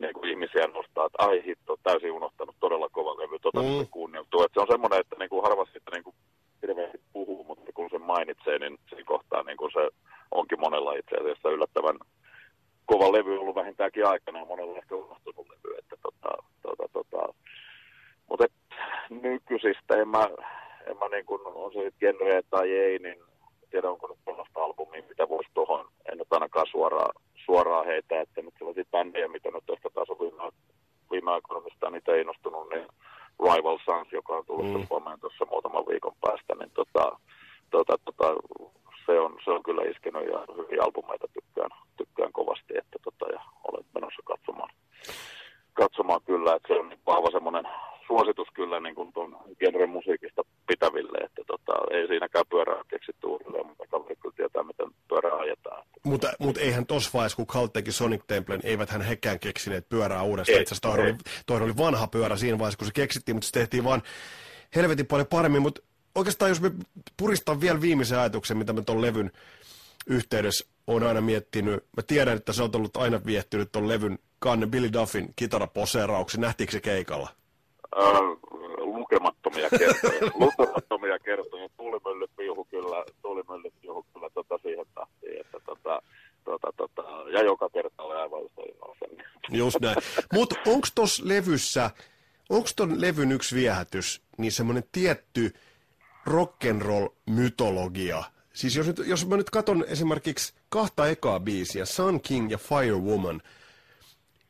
niin 0.00 0.14
kuin 0.14 0.30
ihmisiä 0.30 0.66
nostaa, 0.66 1.06
että 1.06 1.18
ai 1.18 1.44
hitto, 1.46 1.67
täysin 1.88 2.12
unohtanut, 2.12 2.56
todella 2.60 2.88
kova 2.88 3.22
levy, 3.22 3.38
tota 3.38 3.62
mm. 3.62 3.86
kuunneltu. 3.90 4.42
Että 4.42 4.54
se 4.54 4.60
on 4.60 4.72
semmoinen, 4.72 5.00
että 5.00 5.16
niin 5.18 5.28
kuin 5.28 5.42
harva 5.42 5.64
sitten 5.64 5.92
niin 5.92 6.04
kuin 6.04 6.16
hirveästi 6.62 7.00
puhuu, 7.12 7.44
mutta 7.44 7.72
kun 7.74 7.90
se 7.90 7.98
mainitsee, 7.98 8.58
niin 8.58 8.78
siinä 8.88 9.04
kohtaa 9.04 9.42
niin 9.42 9.56
kuin 9.56 9.72
se 9.72 9.88
onkin 10.30 10.60
monella 10.60 10.92
itse 10.92 11.16
asiassa 11.16 11.50
yllättävän 11.50 11.98
kova 12.86 13.12
levy 13.12 13.38
ollut 13.38 13.54
vähintäänkin 13.54 14.06
aikana, 14.06 14.44
monella 14.44 14.78
ehkä 14.78 14.94
unohtunut 14.94 15.46
levy, 15.48 15.78
että 15.78 15.96
tota, 16.02 16.30
tota, 16.62 16.88
tota. 16.92 17.34
mutta 18.28 18.44
et, 18.44 18.52
nykyisistä 19.22 19.94
en 20.02 20.08
mä, 20.08 20.24
en 20.86 20.96
mä 20.98 21.08
niin 21.08 21.26
kuin, 21.26 21.40
on 21.44 21.72
se 21.72 21.92
genre 22.00 22.42
tai 22.50 22.70
ei, 22.70 22.98
niin 22.98 23.18
tiedä 23.70 23.90
onko 23.90 24.06
nyt 24.06 24.18
sellaista 24.24 24.64
albumia, 24.64 25.02
mitä 25.08 25.28
voisi 25.28 25.50
tuohon, 25.54 25.88
en 26.12 26.18
nyt 26.18 26.32
ainakaan 26.32 26.66
suoraan, 26.70 27.14
suoraan 27.44 27.86
heitä, 27.86 28.20
että 28.20 28.42
nyt 28.42 28.54
sellaisia 28.58 28.84
bändejä, 28.90 29.28
mitä 29.28 29.50
nyt 29.50 29.70
ehkä 29.70 29.90
taas 29.90 30.10
on 30.10 30.18
viime, 30.18 30.52
viime 31.10 31.30
aikoina, 31.30 31.64
mistä 31.64 31.90
niitä 31.90 32.12
ei 32.12 32.20
innostunut, 32.20 32.70
niin 32.70 32.86
Rival 33.42 33.78
Sons, 33.84 34.12
joka 34.12 34.36
on 34.36 34.46
tullut 34.46 34.72
mm. 34.72 34.86
Suomeen 34.86 35.20
tuossa 35.20 35.46
muutaman 35.50 35.86
viikon 35.86 36.14
päästä, 36.20 36.54
niin 36.54 36.70
tota, 36.70 37.18
tota, 37.70 37.94
tota, 38.04 38.28
se 39.48 39.52
on, 39.52 39.62
kyllä 39.62 39.90
iskenyt 39.90 40.28
ja 40.32 40.38
hyviä 40.56 40.82
albumeita 40.82 41.26
tykkään, 41.36 41.70
tykkään 41.96 42.32
kovasti, 42.32 42.72
että 42.80 42.98
tota, 43.06 43.26
ja 43.34 43.40
olen 43.68 43.84
menossa 43.94 44.22
katsomaan, 44.24 44.70
katsomaan 45.80 46.20
kyllä, 46.30 46.54
että 46.56 46.68
se 46.68 46.80
on 46.80 46.88
vahva 47.06 47.30
semmoinen 47.30 47.64
suositus 48.06 48.48
kyllä 48.54 48.80
niin 48.80 48.94
kuin 48.94 49.12
tuon 49.12 49.36
genren 49.60 49.90
musiikista 49.90 50.42
pitäville, 50.66 51.18
että 51.18 51.42
tota, 51.46 51.72
ei 51.90 52.06
siinäkään 52.06 52.44
pyörää 52.50 52.82
keksitty 52.88 53.26
uudelleen, 53.26 53.66
mutta 53.66 53.84
kaveri 53.90 54.16
kyllä 54.16 54.34
tietää, 54.36 54.62
miten 54.62 54.88
pyörää 55.08 55.36
ajetaan. 55.36 55.82
Mutta, 56.04 56.32
mutta 56.38 56.60
eihän 56.60 56.86
tuossa 56.86 57.10
vaiheessa, 57.14 57.36
kun 57.36 57.46
Kalt 57.46 57.72
teki 57.72 57.92
Sonic 57.92 58.22
Templen, 58.26 58.60
eivät 58.64 58.90
hän 58.90 59.02
hekään 59.02 59.40
keksineet 59.40 59.88
pyörää 59.88 60.22
uudestaan. 60.22 60.60
Itse 60.60 60.74
asiassa 60.74 60.88
toi 60.88 61.04
oli, 61.04 61.14
toi 61.46 61.62
oli 61.62 61.76
vanha 61.76 62.06
pyörä 62.06 62.36
siinä 62.36 62.58
vaiheessa, 62.58 62.78
kun 62.78 62.86
se 62.86 62.92
keksittiin, 62.92 63.36
mutta 63.36 63.46
se 63.46 63.52
tehtiin 63.52 63.84
vaan 63.84 64.02
helvetin 64.76 65.06
paljon 65.06 65.26
paremmin, 65.26 65.62
mutta 65.62 65.80
oikeastaan 66.14 66.48
jos 66.48 66.60
me 66.60 66.70
puristan 67.18 67.60
vielä 67.60 67.80
viimeisen 67.80 68.18
ajatuksen, 68.18 68.56
mitä 68.56 68.72
mä 68.72 68.82
tuon 68.82 69.02
levyn 69.02 69.32
yhteydessä 70.06 70.66
on 70.86 71.02
aina 71.02 71.20
miettinyt. 71.20 71.84
Mä 71.96 72.02
tiedän, 72.06 72.36
että 72.36 72.52
se 72.52 72.62
on 72.62 72.70
ollut 72.74 72.96
aina 72.96 73.20
viehtynyt 73.26 73.72
tuon 73.72 73.88
levyn 73.88 74.18
kanne 74.38 74.66
Billy 74.66 74.92
Duffin 74.92 75.32
kitaraposeerauksen. 75.36 76.40
Nähtiinkö 76.40 76.72
se 76.72 76.80
keikalla? 76.80 77.28
Äh, 77.98 78.20
lukemattomia 78.76 79.70
kertoja. 79.70 80.20
lukemattomia 80.44 81.18
kertoja. 81.18 81.68
Tuulimyllyt 81.76 82.30
piuhu 82.36 82.64
kyllä, 82.64 83.04
tuulimyllyt 83.22 83.74
piuhu 83.80 84.06
kyllä 84.14 84.30
tota 84.34 84.58
siihen 84.62 84.86
tahtiin, 84.94 85.40
että 85.40 85.58
tota, 85.66 86.02
tota, 86.44 86.72
tota, 86.76 87.02
ja 87.32 87.42
joka 87.42 87.68
kerta 87.70 88.02
oli 88.02 88.14
aivan 88.14 88.42
yhtä 88.42 88.62
Just 89.50 89.80
näin. 89.80 89.96
Mutta 90.32 90.56
onko 90.66 90.88
tuossa 90.94 91.22
levyssä, 91.26 91.90
onko 92.50 92.68
ton 92.76 93.00
levyn 93.00 93.32
yksi 93.32 93.54
viehätys, 93.54 94.22
niin 94.38 94.52
semmoinen 94.52 94.84
tietty 94.92 95.54
rock'n'roll-mytologia. 96.28 98.24
Siis 98.52 98.76
jos, 98.76 98.86
nyt, 98.86 98.98
jos 99.06 99.26
mä 99.26 99.36
nyt 99.36 99.50
katson 99.50 99.84
esimerkiksi 99.88 100.54
kahta 100.68 101.08
ekaa 101.08 101.40
biisiä, 101.40 101.84
Sun 101.84 102.20
King 102.20 102.50
ja 102.50 102.58
Firewoman, 102.58 103.42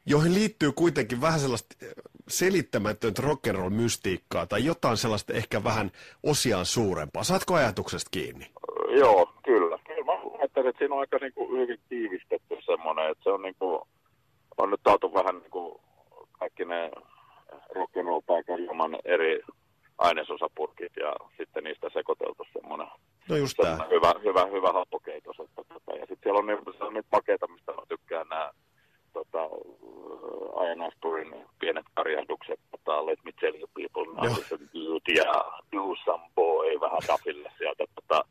joihin 0.06 0.34
liittyy 0.34 0.72
kuitenkin 0.72 1.20
vähän 1.20 1.40
sellaista 1.40 1.76
eh, 1.82 1.92
selittämätöntä 2.28 3.22
rock'n'roll-mystiikkaa 3.22 4.46
tai 4.46 4.64
jotain 4.64 4.96
sellaista 4.96 5.32
ehkä 5.32 5.64
vähän 5.64 5.90
osiaan 6.22 6.66
suurempaa. 6.66 7.24
Saatko 7.24 7.54
ajatuksesta 7.54 8.08
kiinni? 8.10 8.46
Joo, 8.98 9.32
kyllä. 9.44 9.78
Kyllä 9.86 10.04
mä 10.04 10.12
ajattelen, 10.38 10.68
että 10.68 10.78
siinä 10.78 10.94
on 10.94 11.00
aika 11.00 11.18
niin 11.20 11.32
kuin 11.32 11.60
hyvin 11.60 11.80
tiivistetty 11.88 12.56
semmoinen, 12.66 13.10
että 13.10 13.24
se 13.24 13.30
on, 13.30 13.42
niin 13.42 13.56
kuin, 13.58 13.80
on 14.58 14.70
nyt 14.70 14.80
taatu 14.82 15.14
vähän 15.14 15.38
niin 15.38 15.50
kuin 15.50 15.80
kaikki 16.32 16.64
ne 16.64 16.90
rock'n'roll-paikan 17.76 19.00
eri 19.04 19.40
ainesosapurkit 19.98 20.92
ja 20.96 21.12
sitten 21.36 21.64
niistä 21.64 21.90
sekoiteltu 21.92 22.46
semmoinen, 22.52 22.88
no 23.28 23.36
just 23.36 23.56
semmoinen 23.56 23.90
hyvä, 23.90 24.12
hyvä, 24.24 24.46
hyvä 24.46 24.72
happokeitos. 24.72 25.36
Että, 25.40 25.62
tota, 25.68 25.92
ja 25.92 26.00
sitten 26.06 26.18
siellä 26.22 26.38
on 26.38 26.46
niin, 26.46 26.58
on 26.80 26.94
niitä 26.94 27.08
makeita, 27.12 27.46
mistä 27.46 27.72
mä 27.72 27.82
tykkään 27.88 28.28
nämä 28.28 28.50
tota, 29.12 29.42
Iron 30.64 30.82
Asturin 30.82 31.34
pienet 31.60 31.86
karjahdukset, 31.94 32.60
tota, 32.70 33.06
Let 33.06 33.18
Me 33.24 33.32
Tell 33.40 33.54
You 33.54 33.68
People, 33.74 34.14
Now 34.14 34.36
Dude 34.74 35.12
ja 35.14 35.32
Do 35.72 35.94
Some 36.04 36.24
Boy 36.34 36.80
vähän 36.80 37.00
dafille 37.08 37.50
sieltä. 37.58 37.84
Tota, 37.94 38.24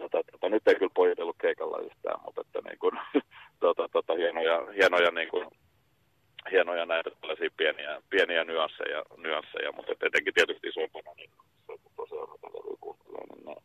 tota, 0.00 0.22
tota, 0.32 0.48
nyt 0.48 0.68
ei 0.68 0.74
kyllä 0.74 0.92
pojat 0.94 1.18
ollut 1.18 1.36
keikalla 1.40 1.78
yhtään, 1.78 2.20
mutta 2.24 2.40
että 2.40 2.60
niin 2.68 2.78
kuin, 2.78 2.98
tota, 3.60 3.88
tota, 3.92 4.14
hienoja, 4.14 4.66
hienoja 4.76 5.10
niin 5.10 5.28
kuin, 5.28 5.46
hienoja 6.50 6.86
näitä 6.86 7.10
tällaisia 7.20 7.50
pieniä, 7.56 8.02
pieniä 8.10 8.44
nyansseja, 8.44 9.02
nyansseja 9.16 9.72
mutta 9.72 9.92
etenkin 10.06 10.34
tietysti 10.34 10.68
isompana, 10.68 11.14
niin 11.16 11.30
se 11.66 11.90
tosiaan 11.96 12.28
niin 13.46 13.56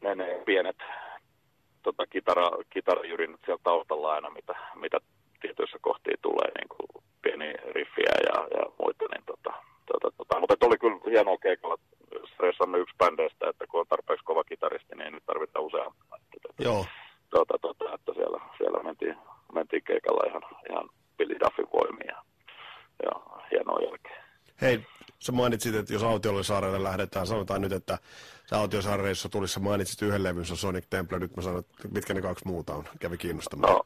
ne, 0.00 0.14
ne, 0.14 0.14
ne 0.14 0.42
pienet 0.44 0.76
tota, 1.82 2.06
kitara, 2.06 2.50
kitarajyrinnät 2.70 3.40
siellä 3.44 3.60
taustalla 3.64 4.12
aina, 4.12 4.30
mitä, 4.30 4.54
mitä 4.74 4.98
tietyissä 5.40 5.78
kohtiin 5.80 6.18
tulee, 6.22 6.50
niin 6.58 6.68
kuin 6.68 7.04
pieni 7.22 7.52
riffiä 7.52 8.14
ja, 8.26 8.36
ja 8.58 8.66
muita, 8.82 9.04
niin 9.10 9.24
tota, 9.26 9.52
tota, 9.86 10.16
tota, 10.16 10.40
mutta 10.40 10.66
oli 10.66 10.78
kyllä 10.78 10.98
hienoa 11.10 11.38
keikalla, 11.38 11.76
se 12.38 12.78
yksi 12.80 12.96
bändeistä, 12.98 13.48
että 13.48 13.66
sä 25.26 25.32
mainitsit, 25.32 25.74
että 25.74 25.92
jos 25.92 26.02
Autiolle 26.02 26.82
lähdetään, 26.82 27.26
sanotaan 27.26 27.60
nyt, 27.60 27.72
että 27.72 27.98
se 28.46 28.56
Autiosaaren 28.56 29.14
tulisi, 29.30 29.54
sä 29.54 29.60
mainitsit 29.60 30.02
yhden 30.02 30.22
levyn, 30.22 30.44
se 30.44 30.52
on 30.52 30.56
Sonic 30.56 30.84
Temple, 30.90 31.18
nyt 31.18 31.36
mä 31.36 31.42
sanon, 31.42 31.60
että 31.60 31.88
mitkä 31.88 32.14
ne 32.14 32.22
kaksi 32.22 32.48
muuta 32.48 32.74
on, 32.74 32.84
kävi 33.00 33.18
kiinnostamaan. 33.18 33.74
No, 33.74 33.82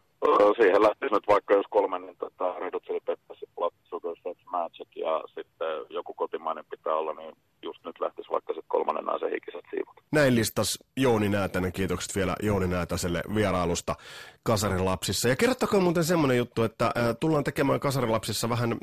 siihen 0.56 0.82
lähtisi 0.82 1.14
nyt 1.14 1.28
vaikka 1.28 1.54
jos 1.54 1.66
kolme, 1.70 1.98
niin 1.98 2.16
tota, 2.16 2.58
Red 2.58 2.80
Chili 2.80 3.00
Peppers, 3.00 3.40
Blood 3.54 3.72
Sugar 3.84 4.16
Sex 4.22 4.36
Magic 4.50 4.88
ja 4.96 5.24
sitten 5.26 5.68
joku 5.90 6.14
kotimainen 6.14 6.64
pitää 6.70 6.94
olla, 6.94 7.14
niin 7.14 7.34
just 7.62 7.84
nyt 7.84 8.00
lähtisi 8.00 8.30
vaikka 8.30 8.52
sitten 8.52 8.68
kolmannen 8.68 9.04
naisen 9.04 9.30
hikiset 9.30 9.64
siivut. 9.70 9.94
Näin 10.12 10.34
listas 10.34 10.78
Jouni 10.96 11.28
Näätänen, 11.28 11.72
kiitokset 11.72 12.16
vielä 12.16 12.36
Jouni 12.42 12.66
Näätäselle 12.66 13.22
vierailusta 13.34 13.96
Kasarilapsissa. 14.42 15.28
Ja 15.28 15.36
kerrottakaa 15.36 15.80
muuten 15.80 16.04
semmoinen 16.04 16.36
juttu, 16.36 16.62
että 16.62 16.94
tullaan 17.20 17.44
tekemään 17.44 17.80
Kasarilapsissa 17.80 18.48
vähän 18.48 18.76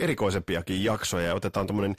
erikoisempiakin 0.00 0.84
jaksoja 0.84 1.26
ja 1.26 1.34
otetaan 1.34 1.66
tuommoinen 1.66 1.96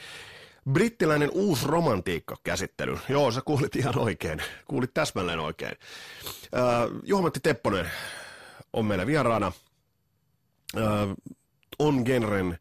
brittiläinen 0.71 1.30
uusi 1.34 1.67
romantiikka 1.67 2.36
käsittely. 2.43 2.97
Joo, 3.10 3.32
sä 3.32 3.41
kuulit 3.45 3.75
ihan 3.75 3.97
oikein. 3.97 4.41
Kuulit 4.67 4.93
täsmälleen 4.93 5.39
oikein. 5.39 5.78
Äh, 6.56 6.62
Juhamatti 7.04 7.39
Tepponen 7.39 7.91
on 8.73 8.86
meillä 8.86 9.08
vieraana. 9.08 9.51
Äh, 10.78 10.84
on 11.80 12.01
genren 12.06 12.60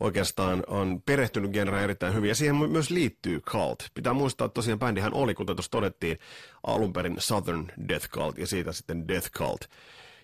oikeastaan 0.00 0.64
on 0.66 1.02
perehtynyt 1.06 1.50
genreen 1.50 1.84
erittäin 1.84 2.14
hyvin, 2.14 2.28
ja 2.28 2.34
siihen 2.34 2.56
myös 2.56 2.90
liittyy 2.90 3.40
Cult. 3.40 3.78
Pitää 3.94 4.12
muistaa, 4.12 4.44
että 4.44 4.54
tosiaan 4.54 4.78
bändihän 4.78 5.14
oli, 5.14 5.34
kuten 5.34 5.56
tuossa 5.56 5.70
todettiin, 5.70 6.18
alun 6.66 6.92
perin 6.92 7.16
Southern 7.18 7.66
Death 7.88 8.08
Cult, 8.08 8.38
ja 8.38 8.46
siitä 8.46 8.72
sitten 8.72 9.08
Death 9.08 9.30
Cult. 9.30 9.60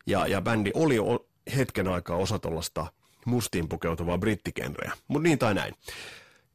Ja, 0.06 0.26
ja 0.26 0.40
bändi 0.40 0.70
oli 0.74 0.96
hetken 1.56 1.88
aikaa 1.88 2.16
osa 2.16 2.38
tuollaista 2.38 2.86
mustiin 3.26 3.68
pukeutuvaa 3.68 4.18
brittigenreä, 4.18 4.92
mutta 5.08 5.28
niin 5.28 5.38
tai 5.38 5.54
näin. 5.54 5.74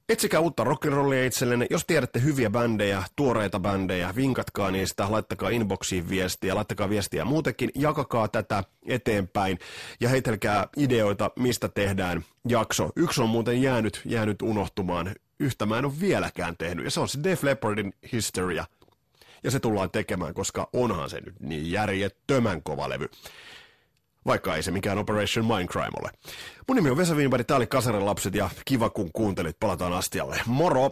Etsikää 0.09 0.39
uutta 0.39 0.63
rock'n'rollia 0.63 1.25
itsellenne. 1.27 1.67
Jos 1.69 1.85
tiedätte 1.85 2.21
hyviä 2.21 2.49
bändejä, 2.49 3.03
tuoreita 3.15 3.59
bändejä, 3.59 4.13
vinkatkaa 4.15 4.71
niistä, 4.71 5.11
laittakaa 5.11 5.49
inboxiin 5.49 6.09
viestiä, 6.09 6.55
laittakaa 6.55 6.89
viestiä 6.89 7.25
muutenkin, 7.25 7.69
jakakaa 7.75 8.27
tätä 8.27 8.63
eteenpäin 8.87 9.59
ja 9.99 10.09
heitelkää 10.09 10.67
ideoita, 10.77 11.31
mistä 11.39 11.69
tehdään 11.69 12.25
jakso. 12.47 12.89
Yksi 12.95 13.21
on 13.21 13.29
muuten 13.29 13.61
jäänyt, 13.61 14.01
jäänyt 14.05 14.41
unohtumaan. 14.41 15.15
Yhtä 15.39 15.65
mä 15.65 15.77
en 15.77 15.85
ole 15.85 15.93
vieläkään 16.01 16.57
tehnyt, 16.57 16.85
ja 16.85 16.91
se 16.91 16.99
on 16.99 17.09
se 17.09 17.19
Def 17.23 17.43
Leppardin 17.43 17.93
Hysteria. 18.11 18.65
Ja 19.43 19.51
se 19.51 19.59
tullaan 19.59 19.91
tekemään, 19.91 20.33
koska 20.33 20.69
onhan 20.73 21.09
se 21.09 21.21
nyt 21.21 21.39
niin 21.39 21.71
järjettömän 21.71 22.63
kova 22.63 22.89
levy 22.89 23.09
vaikka 24.29 24.55
ei 24.55 24.63
se 24.63 24.71
mikään 24.71 24.97
Operation 24.97 25.45
Mindcrime 25.45 25.89
ole. 26.01 26.09
Mun 26.67 26.75
nimi 26.75 26.89
on 26.89 26.97
Vesa 26.97 27.15
Wienberg, 27.15 27.47
tää 27.47 27.57
oli 27.57 27.67
Kasarin 27.67 28.05
lapset 28.05 28.35
ja 28.35 28.49
kiva 28.65 28.89
kun 28.89 29.09
kuuntelit, 29.13 29.59
palataan 29.59 29.93
astialle. 29.93 30.41
Moro! 30.45 30.89